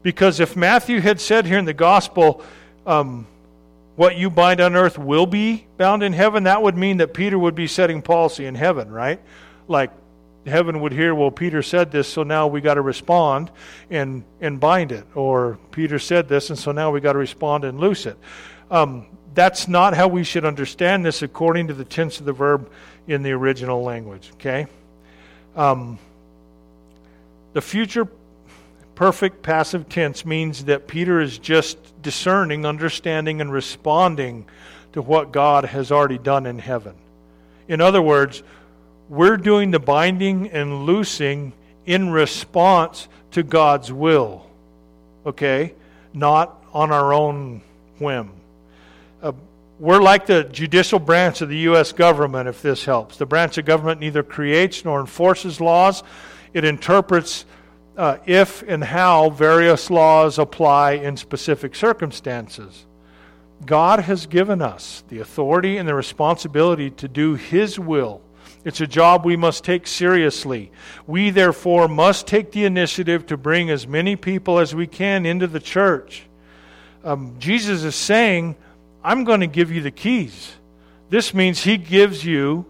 because 0.02 0.40
if 0.40 0.56
Matthew 0.56 1.00
had 1.00 1.20
said 1.20 1.46
here 1.46 1.58
in 1.58 1.64
the 1.64 1.74
gospel, 1.74 2.42
um, 2.86 3.26
what 3.96 4.16
you 4.16 4.28
bind 4.28 4.60
on 4.60 4.74
earth 4.74 4.98
will 4.98 5.26
be 5.26 5.66
bound 5.76 6.02
in 6.02 6.12
heaven, 6.12 6.44
that 6.44 6.62
would 6.62 6.76
mean 6.76 6.98
that 6.98 7.14
Peter 7.14 7.38
would 7.38 7.54
be 7.54 7.66
setting 7.66 8.02
policy 8.02 8.46
in 8.46 8.54
heaven, 8.54 8.90
right? 8.90 9.20
Like 9.68 9.90
heaven 10.46 10.80
would 10.80 10.92
hear, 10.92 11.14
well, 11.14 11.30
Peter 11.30 11.62
said 11.62 11.90
this, 11.90 12.08
so 12.08 12.22
now 12.22 12.46
we 12.46 12.60
got 12.60 12.74
to 12.74 12.82
respond 12.82 13.50
and, 13.90 14.24
and 14.40 14.58
bind 14.58 14.92
it. 14.92 15.06
Or 15.14 15.58
Peter 15.70 15.98
said 15.98 16.28
this, 16.28 16.50
and 16.50 16.58
so 16.58 16.72
now 16.72 16.90
we 16.90 17.00
got 17.00 17.12
to 17.12 17.18
respond 17.18 17.64
and 17.64 17.78
loose 17.78 18.06
it. 18.06 18.18
Um, 18.70 19.06
that's 19.34 19.68
not 19.68 19.94
how 19.94 20.08
we 20.08 20.24
should 20.24 20.44
understand 20.44 21.04
this 21.04 21.22
according 21.22 21.68
to 21.68 21.74
the 21.74 21.84
tense 21.84 22.20
of 22.20 22.26
the 22.26 22.32
verb 22.32 22.70
in 23.06 23.22
the 23.22 23.32
original 23.32 23.82
language, 23.82 24.30
okay? 24.34 24.66
Um, 25.56 25.98
the 27.52 27.60
future 27.60 28.08
perfect 28.94 29.42
passive 29.42 29.88
tense 29.88 30.24
means 30.24 30.64
that 30.66 30.86
Peter 30.86 31.20
is 31.20 31.38
just 31.38 31.78
discerning, 32.00 32.64
understanding, 32.64 33.40
and 33.40 33.52
responding 33.52 34.46
to 34.92 35.02
what 35.02 35.32
God 35.32 35.64
has 35.64 35.90
already 35.90 36.18
done 36.18 36.46
in 36.46 36.58
heaven. 36.58 36.94
In 37.66 37.80
other 37.80 38.00
words, 38.00 38.42
we're 39.08 39.36
doing 39.36 39.70
the 39.70 39.80
binding 39.80 40.48
and 40.50 40.84
loosing 40.86 41.52
in 41.86 42.10
response 42.10 43.08
to 43.32 43.42
God's 43.42 43.92
will, 43.92 44.46
okay? 45.26 45.74
Not 46.12 46.62
on 46.72 46.92
our 46.92 47.12
own 47.12 47.62
whim. 47.98 48.30
Uh, 49.24 49.32
we're 49.78 50.02
like 50.02 50.26
the 50.26 50.44
judicial 50.44 50.98
branch 50.98 51.40
of 51.40 51.48
the 51.48 51.56
U.S. 51.60 51.92
government, 51.92 52.46
if 52.46 52.60
this 52.60 52.84
helps. 52.84 53.16
The 53.16 53.24
branch 53.24 53.56
of 53.56 53.64
government 53.64 53.98
neither 53.98 54.22
creates 54.22 54.84
nor 54.84 55.00
enforces 55.00 55.62
laws, 55.62 56.02
it 56.52 56.62
interprets 56.62 57.46
uh, 57.96 58.18
if 58.26 58.62
and 58.68 58.84
how 58.84 59.30
various 59.30 59.88
laws 59.88 60.38
apply 60.38 60.92
in 60.92 61.16
specific 61.16 61.74
circumstances. 61.74 62.84
God 63.64 64.00
has 64.00 64.26
given 64.26 64.60
us 64.60 65.02
the 65.08 65.20
authority 65.20 65.78
and 65.78 65.88
the 65.88 65.94
responsibility 65.94 66.90
to 66.90 67.08
do 67.08 67.34
His 67.34 67.78
will. 67.78 68.20
It's 68.62 68.82
a 68.82 68.86
job 68.86 69.24
we 69.24 69.36
must 69.36 69.64
take 69.64 69.86
seriously. 69.86 70.70
We, 71.06 71.30
therefore, 71.30 71.88
must 71.88 72.26
take 72.26 72.52
the 72.52 72.66
initiative 72.66 73.24
to 73.28 73.38
bring 73.38 73.70
as 73.70 73.86
many 73.86 74.16
people 74.16 74.58
as 74.58 74.74
we 74.74 74.86
can 74.86 75.24
into 75.24 75.46
the 75.46 75.60
church. 75.60 76.24
Um, 77.02 77.36
Jesus 77.38 77.84
is 77.84 77.94
saying, 77.94 78.56
I'm 79.04 79.24
going 79.24 79.40
to 79.40 79.46
give 79.46 79.70
you 79.70 79.82
the 79.82 79.90
keys. 79.90 80.54
This 81.10 81.34
means 81.34 81.62
He 81.62 81.76
gives 81.76 82.24
you, 82.24 82.64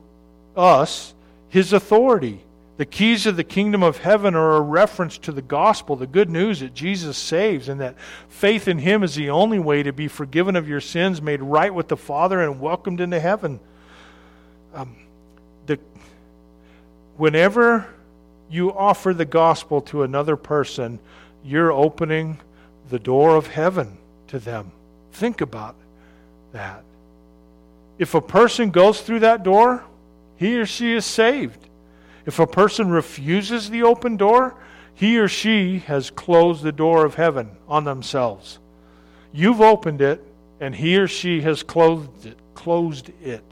us, 0.57 1.15
His 1.49 1.73
authority 1.73 2.45
The 2.77 2.87
keys 2.87 3.27
of 3.27 3.37
the 3.37 3.45
kingdom 3.45 3.85
of 3.85 3.99
heaven 3.99 4.35
are 4.35 4.57
a 4.57 4.61
reference 4.61 5.17
to 5.19 5.33
the 5.33 5.43
gospel, 5.43 5.95
the 5.95 6.09
good 6.09 6.29
news 6.29 6.59
that 6.59 6.75
Jesus 6.75 7.17
saves, 7.17 7.69
and 7.69 7.81
that 7.81 7.95
faith 8.29 8.67
in 8.67 8.79
him 8.79 9.05
is 9.05 9.15
the 9.15 9.31
only 9.31 9.61
way 9.61 9.85
to 9.85 9.93
be 9.93 10.09
forgiven 10.09 10.57
of 10.57 10.69
your 10.69 10.81
sins, 10.81 11.23
made 11.23 11.41
right 11.41 11.73
with 11.73 11.87
the 11.87 11.97
Father, 11.97 12.43
and 12.43 12.61
welcomed 12.61 13.01
into 13.01 13.21
heaven. 13.21 13.61
Um, 14.75 14.97
the, 15.67 15.79
whenever 17.17 17.87
you 18.51 18.73
offer 18.73 19.15
the 19.15 19.25
gospel 19.25 19.81
to 19.83 20.03
another 20.03 20.35
person, 20.35 20.99
you're 21.45 21.71
opening 21.71 22.41
the 22.91 22.99
door 22.99 23.37
of 23.37 23.47
heaven 23.47 23.99
to 24.29 24.41
them. 24.41 24.73
Think 25.13 25.41
about 25.41 25.77
that. 26.55 26.83
If 27.99 28.15
a 28.15 28.21
person 28.21 28.71
goes 28.71 29.01
through 29.01 29.21
that 29.21 29.43
door, 29.43 29.85
he 30.37 30.59
or 30.59 30.67
she 30.67 30.95
is 30.95 31.05
saved. 31.05 31.59
If 32.27 32.39
a 32.39 32.47
person 32.47 32.91
refuses 32.91 33.71
the 33.71 33.83
open 33.83 34.17
door, 34.17 34.57
he 34.95 35.19
or 35.19 35.29
she 35.29 35.81
has 35.81 36.11
closed 36.11 36.63
the 36.63 36.73
door 36.73 37.05
of 37.05 37.15
heaven 37.15 37.51
on 37.69 37.85
themselves. 37.85 38.59
You've 39.33 39.61
opened 39.61 40.01
it, 40.01 40.25
and 40.61 40.75
he 40.75 40.97
or 40.97 41.07
she 41.07 41.43
has 41.43 41.63
closed 41.63 42.27
it. 42.27 42.39
Closed 42.55 43.11
it. 43.23 43.45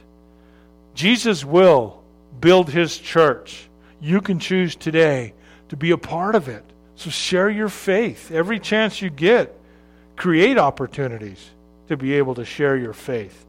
Jesus 0.94 1.44
will 1.44 2.02
build 2.40 2.70
his 2.70 2.96
church. 2.96 3.68
You 4.00 4.20
can 4.20 4.38
choose 4.38 4.74
today 4.74 5.34
to 5.68 5.76
be 5.76 5.90
a 5.90 5.98
part 5.98 6.34
of 6.34 6.48
it. 6.48 6.64
So 6.96 7.10
share 7.10 7.50
your 7.50 7.68
faith 7.68 8.30
every 8.30 8.60
chance 8.60 9.02
you 9.02 9.10
get. 9.10 9.56
Create 10.16 10.58
opportunities 10.58 11.50
to 11.92 11.96
be 11.98 12.14
able 12.14 12.34
to 12.34 12.44
share 12.44 12.76
your 12.76 12.94
faith. 12.94 13.44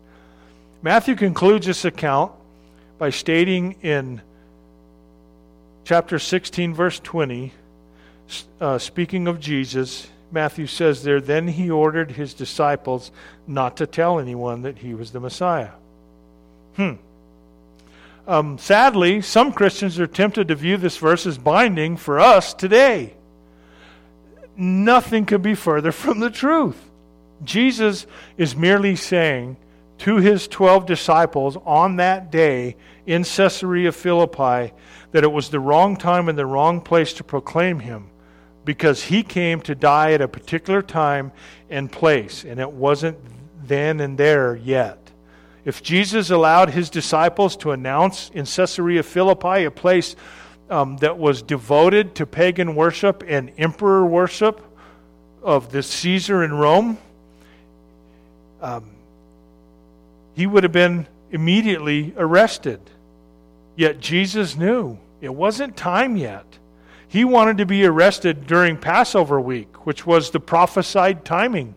Matthew 0.81 1.15
concludes 1.15 1.65
this 1.65 1.85
account 1.85 2.33
by 2.97 3.09
stating 3.09 3.77
in 3.81 4.21
chapter 5.85 6.19
16, 6.19 6.73
verse 6.73 6.99
20, 6.99 7.53
uh, 8.59 8.77
speaking 8.77 9.27
of 9.29 9.39
Jesus, 9.39 10.07
Matthew 10.29 10.67
says 10.67 11.03
there, 11.03 11.21
then 11.21 11.47
he 11.47 11.69
ordered 11.69 12.11
his 12.11 12.33
disciples 12.33 13.11
not 13.47 13.77
to 13.77 13.87
tell 13.87 14.19
anyone 14.19 14.63
that 14.63 14.79
he 14.79 14.93
was 14.93 15.11
the 15.11 15.19
Messiah. 15.21 15.71
Hmm. 16.75 16.93
Um, 18.27 18.57
sadly, 18.57 19.21
some 19.21 19.53
Christians 19.53 19.99
are 19.99 20.07
tempted 20.07 20.49
to 20.49 20.55
view 20.55 20.75
this 20.75 20.97
verse 20.97 21.25
as 21.25 21.37
binding 21.37 21.95
for 21.95 22.19
us 22.19 22.53
today. 22.53 23.13
Nothing 24.57 25.25
could 25.25 25.41
be 25.41 25.55
further 25.55 25.91
from 25.91 26.19
the 26.19 26.29
truth. 26.29 26.89
Jesus 27.45 28.05
is 28.37 28.55
merely 28.55 28.95
saying 28.95 29.57
to 29.99 30.17
his 30.17 30.47
12 30.47 30.85
disciples 30.85 31.57
on 31.65 31.97
that 31.97 32.31
day 32.31 32.75
in 33.05 33.23
Caesarea 33.23 33.91
Philippi 33.91 34.73
that 35.11 35.23
it 35.23 35.31
was 35.31 35.49
the 35.49 35.59
wrong 35.59 35.95
time 35.95 36.29
and 36.29 36.37
the 36.37 36.45
wrong 36.45 36.81
place 36.81 37.13
to 37.13 37.23
proclaim 37.23 37.79
him 37.79 38.09
because 38.65 39.03
he 39.03 39.23
came 39.23 39.61
to 39.61 39.75
die 39.75 40.13
at 40.13 40.21
a 40.21 40.27
particular 40.27 40.81
time 40.81 41.31
and 41.69 41.91
place, 41.91 42.45
and 42.45 42.59
it 42.59 42.71
wasn't 42.71 43.17
then 43.65 43.99
and 43.99 44.17
there 44.17 44.55
yet. 44.55 45.11
If 45.65 45.81
Jesus 45.81 46.29
allowed 46.29 46.69
his 46.69 46.89
disciples 46.89 47.55
to 47.57 47.71
announce 47.71 48.29
in 48.33 48.45
Caesarea 48.45 49.03
Philippi, 49.03 49.63
a 49.63 49.71
place 49.71 50.15
um, 50.69 50.97
that 50.97 51.17
was 51.17 51.41
devoted 51.41 52.15
to 52.15 52.25
pagan 52.25 52.75
worship 52.75 53.23
and 53.27 53.51
emperor 53.57 54.05
worship 54.05 54.61
of 55.41 55.71
the 55.71 55.83
Caesar 55.83 56.43
in 56.43 56.53
Rome, 56.53 56.97
um, 58.63 58.85
he 60.33 60.47
would 60.47 60.63
have 60.63 60.71
been 60.71 61.05
immediately 61.31 62.13
arrested. 62.17 62.79
Yet 63.75 63.99
Jesus 63.99 64.55
knew 64.55 64.97
it 65.21 65.33
wasn't 65.33 65.77
time 65.77 66.15
yet. 66.15 66.45
He 67.07 67.25
wanted 67.25 67.59
to 67.59 67.65
be 67.65 67.85
arrested 67.85 68.47
during 68.47 68.77
Passover 68.77 69.39
week, 69.39 69.85
which 69.85 70.05
was 70.05 70.31
the 70.31 70.39
prophesied 70.39 71.25
timing. 71.25 71.75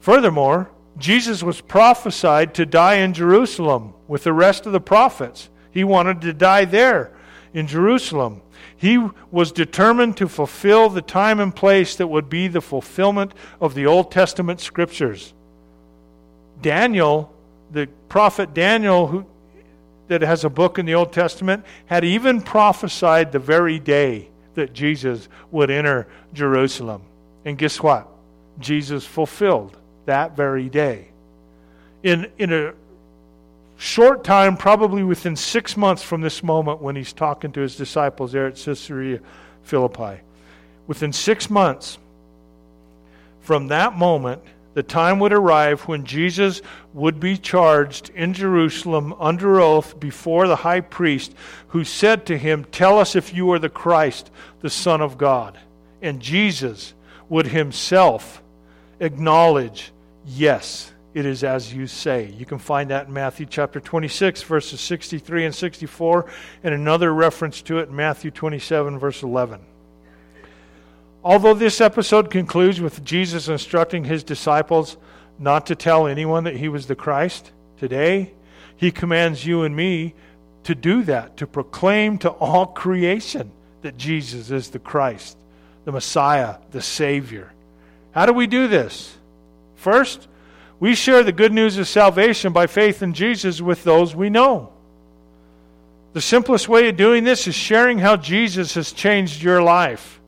Furthermore, 0.00 0.70
Jesus 0.96 1.42
was 1.42 1.60
prophesied 1.60 2.54
to 2.54 2.64
die 2.64 2.96
in 2.96 3.12
Jerusalem 3.12 3.94
with 4.06 4.24
the 4.24 4.32
rest 4.32 4.64
of 4.64 4.72
the 4.72 4.80
prophets. 4.80 5.50
He 5.70 5.84
wanted 5.84 6.20
to 6.22 6.32
die 6.32 6.64
there 6.64 7.12
in 7.52 7.66
Jerusalem. 7.66 8.42
He 8.76 8.98
was 9.30 9.52
determined 9.52 10.16
to 10.18 10.28
fulfill 10.28 10.88
the 10.88 11.02
time 11.02 11.40
and 11.40 11.54
place 11.54 11.96
that 11.96 12.06
would 12.06 12.30
be 12.30 12.48
the 12.48 12.60
fulfillment 12.60 13.32
of 13.60 13.74
the 13.74 13.86
Old 13.86 14.10
Testament 14.10 14.60
scriptures. 14.60 15.33
Daniel, 16.62 17.32
the 17.70 17.88
prophet 18.08 18.54
Daniel, 18.54 19.06
who, 19.06 19.26
that 20.08 20.22
has 20.22 20.44
a 20.44 20.50
book 20.50 20.78
in 20.78 20.86
the 20.86 20.94
Old 20.94 21.12
Testament, 21.12 21.64
had 21.86 22.04
even 22.04 22.40
prophesied 22.40 23.32
the 23.32 23.38
very 23.38 23.78
day 23.78 24.28
that 24.54 24.72
Jesus 24.72 25.28
would 25.50 25.70
enter 25.70 26.06
Jerusalem. 26.32 27.02
And 27.44 27.58
guess 27.58 27.82
what? 27.82 28.08
Jesus 28.58 29.04
fulfilled 29.04 29.76
that 30.06 30.36
very 30.36 30.68
day. 30.68 31.08
In, 32.02 32.30
in 32.38 32.52
a 32.52 32.74
short 33.76 34.24
time, 34.24 34.56
probably 34.56 35.02
within 35.02 35.36
six 35.36 35.76
months 35.76 36.02
from 36.02 36.20
this 36.20 36.42
moment 36.42 36.80
when 36.80 36.96
he's 36.96 37.12
talking 37.12 37.52
to 37.52 37.60
his 37.60 37.76
disciples 37.76 38.32
there 38.32 38.46
at 38.46 38.56
Caesarea 38.56 39.20
Philippi, 39.62 40.20
within 40.86 41.12
six 41.12 41.48
months 41.48 41.98
from 43.40 43.68
that 43.68 43.96
moment, 43.96 44.42
the 44.74 44.82
time 44.82 45.20
would 45.20 45.32
arrive 45.32 45.82
when 45.82 46.04
Jesus 46.04 46.60
would 46.92 47.20
be 47.20 47.36
charged 47.36 48.10
in 48.10 48.34
Jerusalem 48.34 49.14
under 49.18 49.60
oath 49.60 49.98
before 49.98 50.46
the 50.48 50.56
high 50.56 50.80
priest, 50.80 51.34
who 51.68 51.84
said 51.84 52.26
to 52.26 52.36
him, 52.36 52.64
Tell 52.66 52.98
us 52.98 53.16
if 53.16 53.32
you 53.32 53.50
are 53.52 53.58
the 53.58 53.68
Christ, 53.68 54.30
the 54.60 54.70
Son 54.70 55.00
of 55.00 55.16
God. 55.16 55.58
And 56.02 56.20
Jesus 56.20 56.94
would 57.28 57.46
himself 57.46 58.42
acknowledge, 59.00 59.92
Yes, 60.26 60.92
it 61.14 61.24
is 61.24 61.44
as 61.44 61.72
you 61.72 61.86
say. 61.86 62.34
You 62.36 62.44
can 62.44 62.58
find 62.58 62.90
that 62.90 63.06
in 63.06 63.12
Matthew 63.12 63.46
chapter 63.46 63.78
26, 63.78 64.42
verses 64.42 64.80
63 64.80 65.46
and 65.46 65.54
64, 65.54 66.26
and 66.64 66.74
another 66.74 67.14
reference 67.14 67.62
to 67.62 67.78
it 67.78 67.88
in 67.88 67.96
Matthew 67.96 68.32
27, 68.32 68.98
verse 68.98 69.22
11. 69.22 69.60
Although 71.24 71.54
this 71.54 71.80
episode 71.80 72.30
concludes 72.30 72.82
with 72.82 73.02
Jesus 73.02 73.48
instructing 73.48 74.04
his 74.04 74.22
disciples 74.22 74.98
not 75.38 75.66
to 75.66 75.74
tell 75.74 76.06
anyone 76.06 76.44
that 76.44 76.56
he 76.56 76.68
was 76.68 76.86
the 76.86 76.94
Christ, 76.94 77.50
today 77.78 78.34
he 78.76 78.90
commands 78.90 79.46
you 79.46 79.62
and 79.62 79.74
me 79.74 80.14
to 80.64 80.74
do 80.74 81.02
that, 81.04 81.38
to 81.38 81.46
proclaim 81.46 82.18
to 82.18 82.28
all 82.28 82.66
creation 82.66 83.50
that 83.80 83.96
Jesus 83.96 84.50
is 84.50 84.68
the 84.68 84.78
Christ, 84.78 85.38
the 85.86 85.92
Messiah, 85.92 86.56
the 86.72 86.82
Savior. 86.82 87.52
How 88.12 88.26
do 88.26 88.34
we 88.34 88.46
do 88.46 88.68
this? 88.68 89.16
First, 89.76 90.28
we 90.78 90.94
share 90.94 91.22
the 91.22 91.32
good 91.32 91.52
news 91.52 91.78
of 91.78 91.88
salvation 91.88 92.52
by 92.52 92.66
faith 92.66 93.02
in 93.02 93.14
Jesus 93.14 93.62
with 93.62 93.82
those 93.82 94.14
we 94.14 94.28
know. 94.28 94.72
The 96.12 96.20
simplest 96.20 96.68
way 96.68 96.88
of 96.90 96.98
doing 96.98 97.24
this 97.24 97.48
is 97.48 97.54
sharing 97.54 97.98
how 97.98 98.16
Jesus 98.16 98.74
has 98.74 98.92
changed 98.92 99.42
your 99.42 99.62
life 99.62 100.20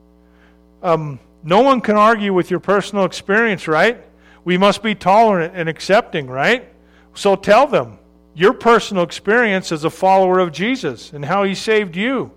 um, 0.81 1.19
no 1.43 1.61
one 1.61 1.81
can 1.81 1.95
argue 1.95 2.33
with 2.33 2.51
your 2.51 2.59
personal 2.59 3.05
experience, 3.05 3.67
right? 3.67 4.03
We 4.43 4.57
must 4.57 4.83
be 4.83 4.95
tolerant 4.95 5.53
and 5.55 5.69
accepting, 5.69 6.27
right? 6.27 6.69
So 7.13 7.35
tell 7.35 7.67
them 7.67 7.99
your 8.35 8.53
personal 8.53 9.03
experience 9.03 9.71
as 9.71 9.83
a 9.83 9.89
follower 9.89 10.39
of 10.39 10.51
Jesus 10.51 11.11
and 11.11 11.25
how 11.25 11.43
he 11.43 11.55
saved 11.55 11.95
you. 11.95 12.31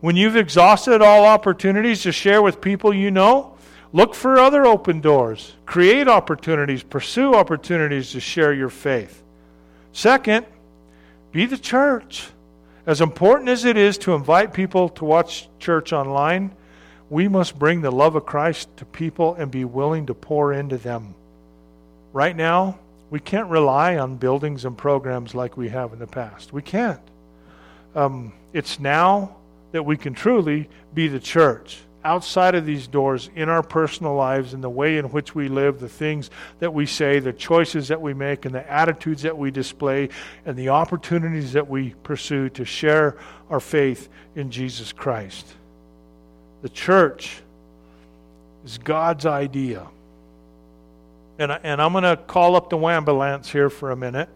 When 0.00 0.16
you've 0.16 0.36
exhausted 0.36 1.02
all 1.02 1.24
opportunities 1.24 2.02
to 2.02 2.12
share 2.12 2.42
with 2.42 2.60
people 2.60 2.94
you 2.94 3.10
know, 3.10 3.56
look 3.92 4.14
for 4.14 4.38
other 4.38 4.66
open 4.66 5.00
doors. 5.00 5.54
Create 5.66 6.08
opportunities, 6.08 6.82
pursue 6.82 7.34
opportunities 7.34 8.12
to 8.12 8.20
share 8.20 8.52
your 8.52 8.68
faith. 8.68 9.22
Second, 9.92 10.46
be 11.32 11.46
the 11.46 11.58
church. 11.58 12.28
As 12.86 13.00
important 13.00 13.48
as 13.48 13.64
it 13.64 13.76
is 13.76 13.96
to 13.98 14.14
invite 14.14 14.52
people 14.52 14.90
to 14.90 15.04
watch 15.04 15.48
church 15.58 15.92
online, 15.92 16.54
we 17.14 17.28
must 17.28 17.56
bring 17.56 17.80
the 17.80 17.92
love 17.92 18.16
of 18.16 18.26
Christ 18.26 18.68
to 18.78 18.84
people 18.84 19.36
and 19.36 19.48
be 19.48 19.64
willing 19.64 20.06
to 20.06 20.14
pour 20.14 20.52
into 20.52 20.76
them. 20.76 21.14
Right 22.12 22.34
now, 22.34 22.80
we 23.08 23.20
can't 23.20 23.48
rely 23.48 23.98
on 23.98 24.16
buildings 24.16 24.64
and 24.64 24.76
programs 24.76 25.32
like 25.32 25.56
we 25.56 25.68
have 25.68 25.92
in 25.92 26.00
the 26.00 26.08
past. 26.08 26.52
We 26.52 26.60
can't. 26.60 27.00
Um, 27.94 28.32
it's 28.52 28.80
now 28.80 29.36
that 29.70 29.84
we 29.84 29.96
can 29.96 30.14
truly 30.14 30.68
be 30.92 31.06
the 31.06 31.20
church 31.20 31.78
outside 32.02 32.56
of 32.56 32.66
these 32.66 32.88
doors 32.88 33.30
in 33.36 33.48
our 33.48 33.62
personal 33.62 34.16
lives 34.16 34.52
in 34.52 34.60
the 34.60 34.68
way 34.68 34.98
in 34.98 35.04
which 35.04 35.36
we 35.36 35.46
live, 35.46 35.78
the 35.78 35.88
things 35.88 36.30
that 36.58 36.74
we 36.74 36.84
say, 36.84 37.20
the 37.20 37.32
choices 37.32 37.86
that 37.86 38.02
we 38.02 38.12
make, 38.12 38.44
and 38.44 38.52
the 38.52 38.68
attitudes 38.68 39.22
that 39.22 39.38
we 39.38 39.52
display, 39.52 40.08
and 40.44 40.56
the 40.56 40.70
opportunities 40.70 41.52
that 41.52 41.68
we 41.68 41.94
pursue 42.02 42.48
to 42.48 42.64
share 42.64 43.16
our 43.50 43.60
faith 43.60 44.08
in 44.34 44.50
Jesus 44.50 44.92
Christ. 44.92 45.54
The 46.64 46.70
church 46.70 47.42
is 48.64 48.78
God's 48.78 49.26
idea. 49.26 49.86
And, 51.38 51.52
I, 51.52 51.60
and 51.62 51.82
I'm 51.82 51.92
going 51.92 52.04
to 52.04 52.16
call 52.16 52.56
up 52.56 52.70
the 52.70 52.78
Wambulance 52.78 53.48
here 53.48 53.68
for 53.68 53.90
a 53.90 53.96
minute 53.96 54.30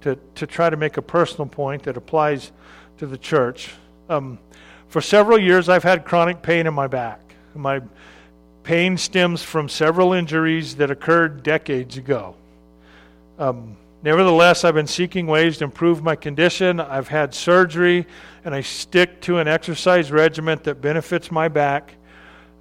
to, 0.00 0.18
to 0.34 0.46
try 0.48 0.70
to 0.70 0.76
make 0.76 0.96
a 0.96 1.02
personal 1.02 1.46
point 1.46 1.84
that 1.84 1.96
applies 1.96 2.50
to 2.96 3.06
the 3.06 3.16
church. 3.16 3.70
Um, 4.08 4.40
for 4.88 5.00
several 5.00 5.38
years, 5.38 5.68
I've 5.68 5.84
had 5.84 6.04
chronic 6.04 6.42
pain 6.42 6.66
in 6.66 6.74
my 6.74 6.88
back. 6.88 7.20
My 7.54 7.80
pain 8.64 8.96
stems 8.96 9.44
from 9.44 9.68
several 9.68 10.14
injuries 10.14 10.74
that 10.78 10.90
occurred 10.90 11.44
decades 11.44 11.96
ago. 11.96 12.34
Um, 13.38 13.76
nevertheless, 14.02 14.64
I've 14.64 14.74
been 14.74 14.86
seeking 14.86 15.26
ways 15.26 15.58
to 15.58 15.64
improve 15.64 16.02
my 16.02 16.16
condition. 16.16 16.80
I've 16.80 17.08
had 17.08 17.34
surgery, 17.34 18.06
and 18.44 18.54
I 18.54 18.60
stick 18.60 19.20
to 19.22 19.38
an 19.38 19.48
exercise 19.48 20.10
regimen 20.10 20.60
that 20.64 20.80
benefits 20.80 21.30
my 21.30 21.48
back. 21.48 21.94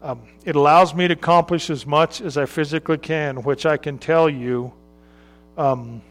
Um, 0.02 0.22
it 0.46 0.56
allows 0.56 0.94
me 0.94 1.08
to 1.08 1.14
accomplish 1.14 1.70
as 1.70 1.86
much 1.86 2.22
as 2.22 2.38
I 2.38 2.46
physically 2.46 2.98
can, 2.98 3.44
which 3.44 3.66
I 3.66 3.78
can 3.78 3.98
tell 3.98 4.30
you 4.30 4.72
um, 5.58 6.02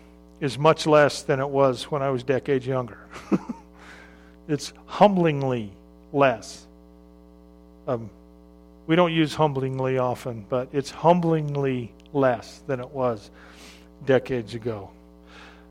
is 0.40 0.58
much 0.58 0.86
less 0.86 1.22
than 1.22 1.40
it 1.40 1.48
was 1.48 1.84
when 1.84 2.02
I 2.02 2.10
was 2.10 2.22
decades 2.22 2.66
younger. 2.66 2.98
it's 4.48 4.72
humblingly 4.86 5.70
less. 6.12 6.66
Um, 7.86 8.10
we 8.86 8.96
don't 8.96 9.12
use 9.12 9.34
humblingly 9.34 9.98
often, 9.98 10.44
but 10.48 10.68
it's 10.72 10.90
humblingly 10.90 11.90
less 12.12 12.62
than 12.66 12.80
it 12.80 12.90
was 12.90 13.30
decades 14.04 14.54
ago. 14.54 14.90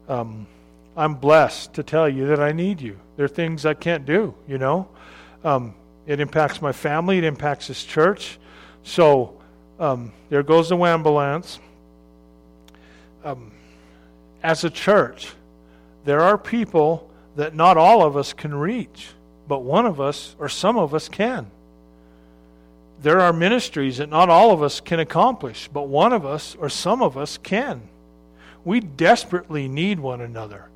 Um, 0.07 0.47
I'm 0.95 1.15
blessed 1.15 1.73
to 1.73 1.83
tell 1.83 2.07
you 2.07 2.27
that 2.27 2.39
I 2.39 2.51
need 2.51 2.81
you. 2.81 2.99
There 3.17 3.25
are 3.25 3.29
things 3.29 3.65
I 3.65 3.73
can't 3.73 4.05
do, 4.05 4.33
you 4.47 4.57
know. 4.57 4.87
Um, 5.43 5.75
it 6.07 6.19
impacts 6.19 6.61
my 6.61 6.71
family, 6.71 7.17
it 7.17 7.23
impacts 7.23 7.67
this 7.67 7.83
church. 7.83 8.39
So 8.83 9.39
um, 9.79 10.13
there 10.29 10.43
goes 10.43 10.69
the 10.69 10.77
ambulance. 10.77 11.59
Um, 13.23 13.51
as 14.43 14.63
a 14.63 14.69
church, 14.69 15.33
there 16.05 16.21
are 16.21 16.37
people 16.37 17.09
that 17.35 17.55
not 17.55 17.77
all 17.77 18.03
of 18.03 18.15
us 18.15 18.31
can 18.33 18.53
reach, 18.53 19.09
but 19.47 19.63
one 19.63 19.85
of 19.85 19.99
us 19.99 20.35
or 20.39 20.47
some 20.47 20.77
of 20.77 20.93
us 20.93 21.09
can. 21.09 21.49
There 23.01 23.19
are 23.19 23.33
ministries 23.33 23.97
that 23.97 24.09
not 24.09 24.29
all 24.29 24.51
of 24.51 24.63
us 24.63 24.79
can 24.79 24.99
accomplish, 24.99 25.67
but 25.73 25.87
one 25.87 26.13
of 26.13 26.25
us 26.25 26.55
or 26.57 26.69
some 26.69 27.01
of 27.01 27.17
us 27.17 27.37
can. 27.37 27.81
We 28.65 28.79
desperately 28.81 29.67
need 29.69 29.99
one 29.99 30.19
another. 30.19 30.67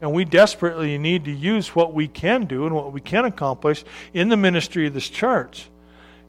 And 0.00 0.12
we 0.12 0.24
desperately 0.24 0.96
need 0.96 1.24
to 1.24 1.32
use 1.32 1.74
what 1.74 1.92
we 1.92 2.06
can 2.06 2.44
do 2.44 2.66
and 2.66 2.74
what 2.74 2.92
we 2.92 3.00
can 3.00 3.24
accomplish 3.24 3.84
in 4.14 4.28
the 4.28 4.36
ministry 4.36 4.86
of 4.86 4.94
this 4.94 5.08
church. 5.08 5.68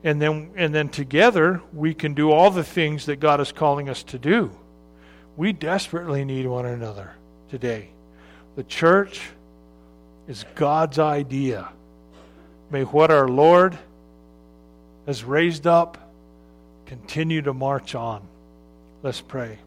And 0.02 0.20
then, 0.20 0.50
and 0.56 0.74
then 0.74 0.88
together, 0.88 1.62
we 1.72 1.94
can 1.94 2.14
do 2.14 2.32
all 2.32 2.50
the 2.50 2.64
things 2.64 3.06
that 3.06 3.20
God 3.20 3.40
is 3.40 3.52
calling 3.52 3.88
us 3.88 4.02
to 4.04 4.18
do. 4.18 4.50
We 5.36 5.52
desperately 5.52 6.24
need 6.24 6.46
one 6.46 6.66
another 6.66 7.12
today. 7.48 7.90
The 8.56 8.64
church 8.64 9.20
is 10.26 10.44
God's 10.54 10.98
idea. 10.98 11.68
May 12.70 12.82
what 12.82 13.10
our 13.10 13.28
Lord 13.28 13.78
has 15.06 15.22
raised 15.22 15.66
up 15.66 16.12
continue 16.86 17.42
to 17.42 17.52
march 17.52 17.94
on. 17.94 18.22
Let's 19.02 19.20
pray. 19.20 19.58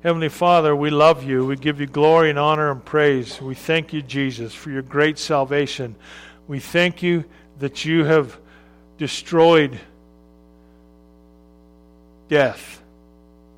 Heavenly 0.00 0.28
Father, 0.28 0.76
we 0.76 0.90
love 0.90 1.24
you. 1.24 1.44
We 1.44 1.56
give 1.56 1.80
you 1.80 1.86
glory 1.86 2.30
and 2.30 2.38
honor 2.38 2.70
and 2.70 2.84
praise. 2.84 3.42
We 3.42 3.56
thank 3.56 3.92
you, 3.92 4.00
Jesus, 4.00 4.54
for 4.54 4.70
your 4.70 4.82
great 4.82 5.18
salvation. 5.18 5.96
We 6.46 6.60
thank 6.60 7.02
you 7.02 7.24
that 7.58 7.84
you 7.84 8.04
have 8.04 8.38
destroyed 8.96 9.80
death 12.28 12.80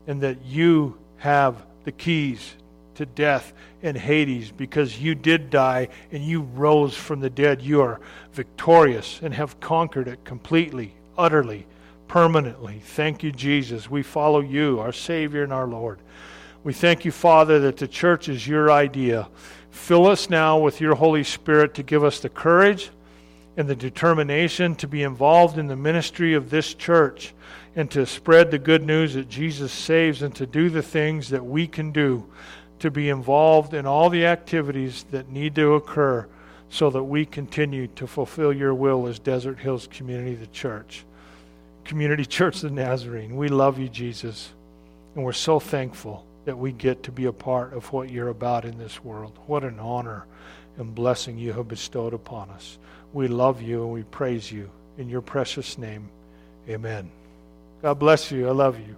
and 0.07 0.22
that 0.22 0.42
you 0.46 0.96
have 1.18 1.62
the 1.85 1.92
keys 1.92 2.55
to 2.94 3.05
death 3.05 3.53
and 3.83 3.94
Hades 3.94 4.50
because 4.50 4.98
you 4.98 5.14
did 5.14 5.50
die 5.50 5.88
and 6.11 6.24
you 6.24 6.40
rose 6.40 6.96
from 6.96 7.20
the 7.20 7.29
dead. 7.29 7.61
You 7.61 7.83
are 7.83 8.00
victorious 8.33 9.20
and 9.22 9.35
have 9.35 9.61
conquered 9.61 10.09
it 10.09 10.24
completely, 10.24 10.94
utterly, 11.18 11.66
permanently. 12.11 12.81
Thank 12.83 13.23
you, 13.23 13.31
Jesus. 13.31 13.88
We 13.88 14.03
follow 14.03 14.40
you, 14.40 14.81
our 14.81 14.90
Savior 14.90 15.44
and 15.44 15.53
our 15.53 15.68
Lord. 15.68 16.01
We 16.64 16.73
thank 16.73 17.05
you, 17.05 17.12
Father, 17.12 17.61
that 17.61 17.77
the 17.77 17.87
church 17.87 18.29
is 18.29 18.49
your 18.49 18.68
idea. 18.68 19.29
Fill 19.70 20.09
us 20.09 20.29
now 20.29 20.59
with 20.59 20.81
your 20.81 20.96
Holy 20.96 21.23
Spirit 21.23 21.73
to 21.75 21.85
give 21.85 22.03
us 22.03 22.18
the 22.18 22.29
courage 22.29 22.90
and 23.57 23.68
the 23.68 23.77
determination 23.77 24.75
to 24.75 24.88
be 24.88 25.05
involved 25.05 25.57
in 25.57 25.68
the 25.68 25.77
ministry 25.77 26.35
of 26.35 26.51
this 26.51 26.75
church 26.75 27.33
and 27.77 27.88
to 27.92 28.05
spread 28.05 28.51
the 28.51 28.59
good 28.59 28.85
news 28.85 29.14
that 29.14 29.29
Jesus 29.29 29.70
saves 29.70 30.23
and 30.23 30.35
to 30.35 30.46
do 30.46 30.68
the 30.68 30.83
things 30.83 31.29
that 31.29 31.46
we 31.46 31.68
can 31.68 31.92
do 31.92 32.27
to 32.81 32.90
be 32.90 33.09
involved 33.09 33.73
in 33.73 33.87
all 33.87 34.11
the 34.11 34.27
activities 34.27 35.05
that 35.12 35.29
need 35.29 35.55
to 35.55 35.75
occur 35.75 36.27
so 36.70 36.90
that 36.90 37.05
we 37.05 37.25
continue 37.25 37.87
to 37.87 38.09
fulfill 38.09 38.53
your 38.53 38.75
will 38.75 39.07
as 39.07 39.20
Desert 39.20 39.61
Hills 39.61 39.87
Community, 39.87 40.35
the 40.35 40.49
church. 40.49 41.05
Community 41.85 42.25
Church 42.25 42.57
of 42.57 42.62
the 42.62 42.71
Nazarene. 42.71 43.37
We 43.37 43.49
love 43.49 43.79
you, 43.79 43.88
Jesus, 43.88 44.53
and 45.14 45.25
we're 45.25 45.33
so 45.33 45.61
thankful 45.61 46.25
that 46.45 46.57
we 46.57 46.73
get 46.73 47.03
to 47.05 47.12
be 47.12 47.27
a 47.27 47.33
part 47.33 47.75
of 47.75 47.93
what 47.93 48.11
you're 48.11 48.29
about 48.29 48.64
in 48.64 48.79
this 48.79 49.05
world. 49.05 49.38
What 49.47 49.64
an 49.64 49.79
honor 49.79 50.27
and 50.77 50.95
blessing 50.95 51.38
you 51.38 51.53
have 51.53 51.69
bestowed 51.69 52.14
upon 52.14 52.51
us. 52.51 52.79
We 53.12 53.29
love 53.29 53.61
you 53.61 53.83
and 53.83 53.93
we 53.93 54.03
praise 54.05 54.51
you. 54.51 54.71
In 54.99 55.09
your 55.09 55.21
precious 55.21 55.79
name, 55.79 56.09
amen. 56.69 57.11
God 57.83 57.99
bless 57.99 58.31
you. 58.31 58.49
I 58.49 58.53
love 58.53 58.79
you. 58.79 58.97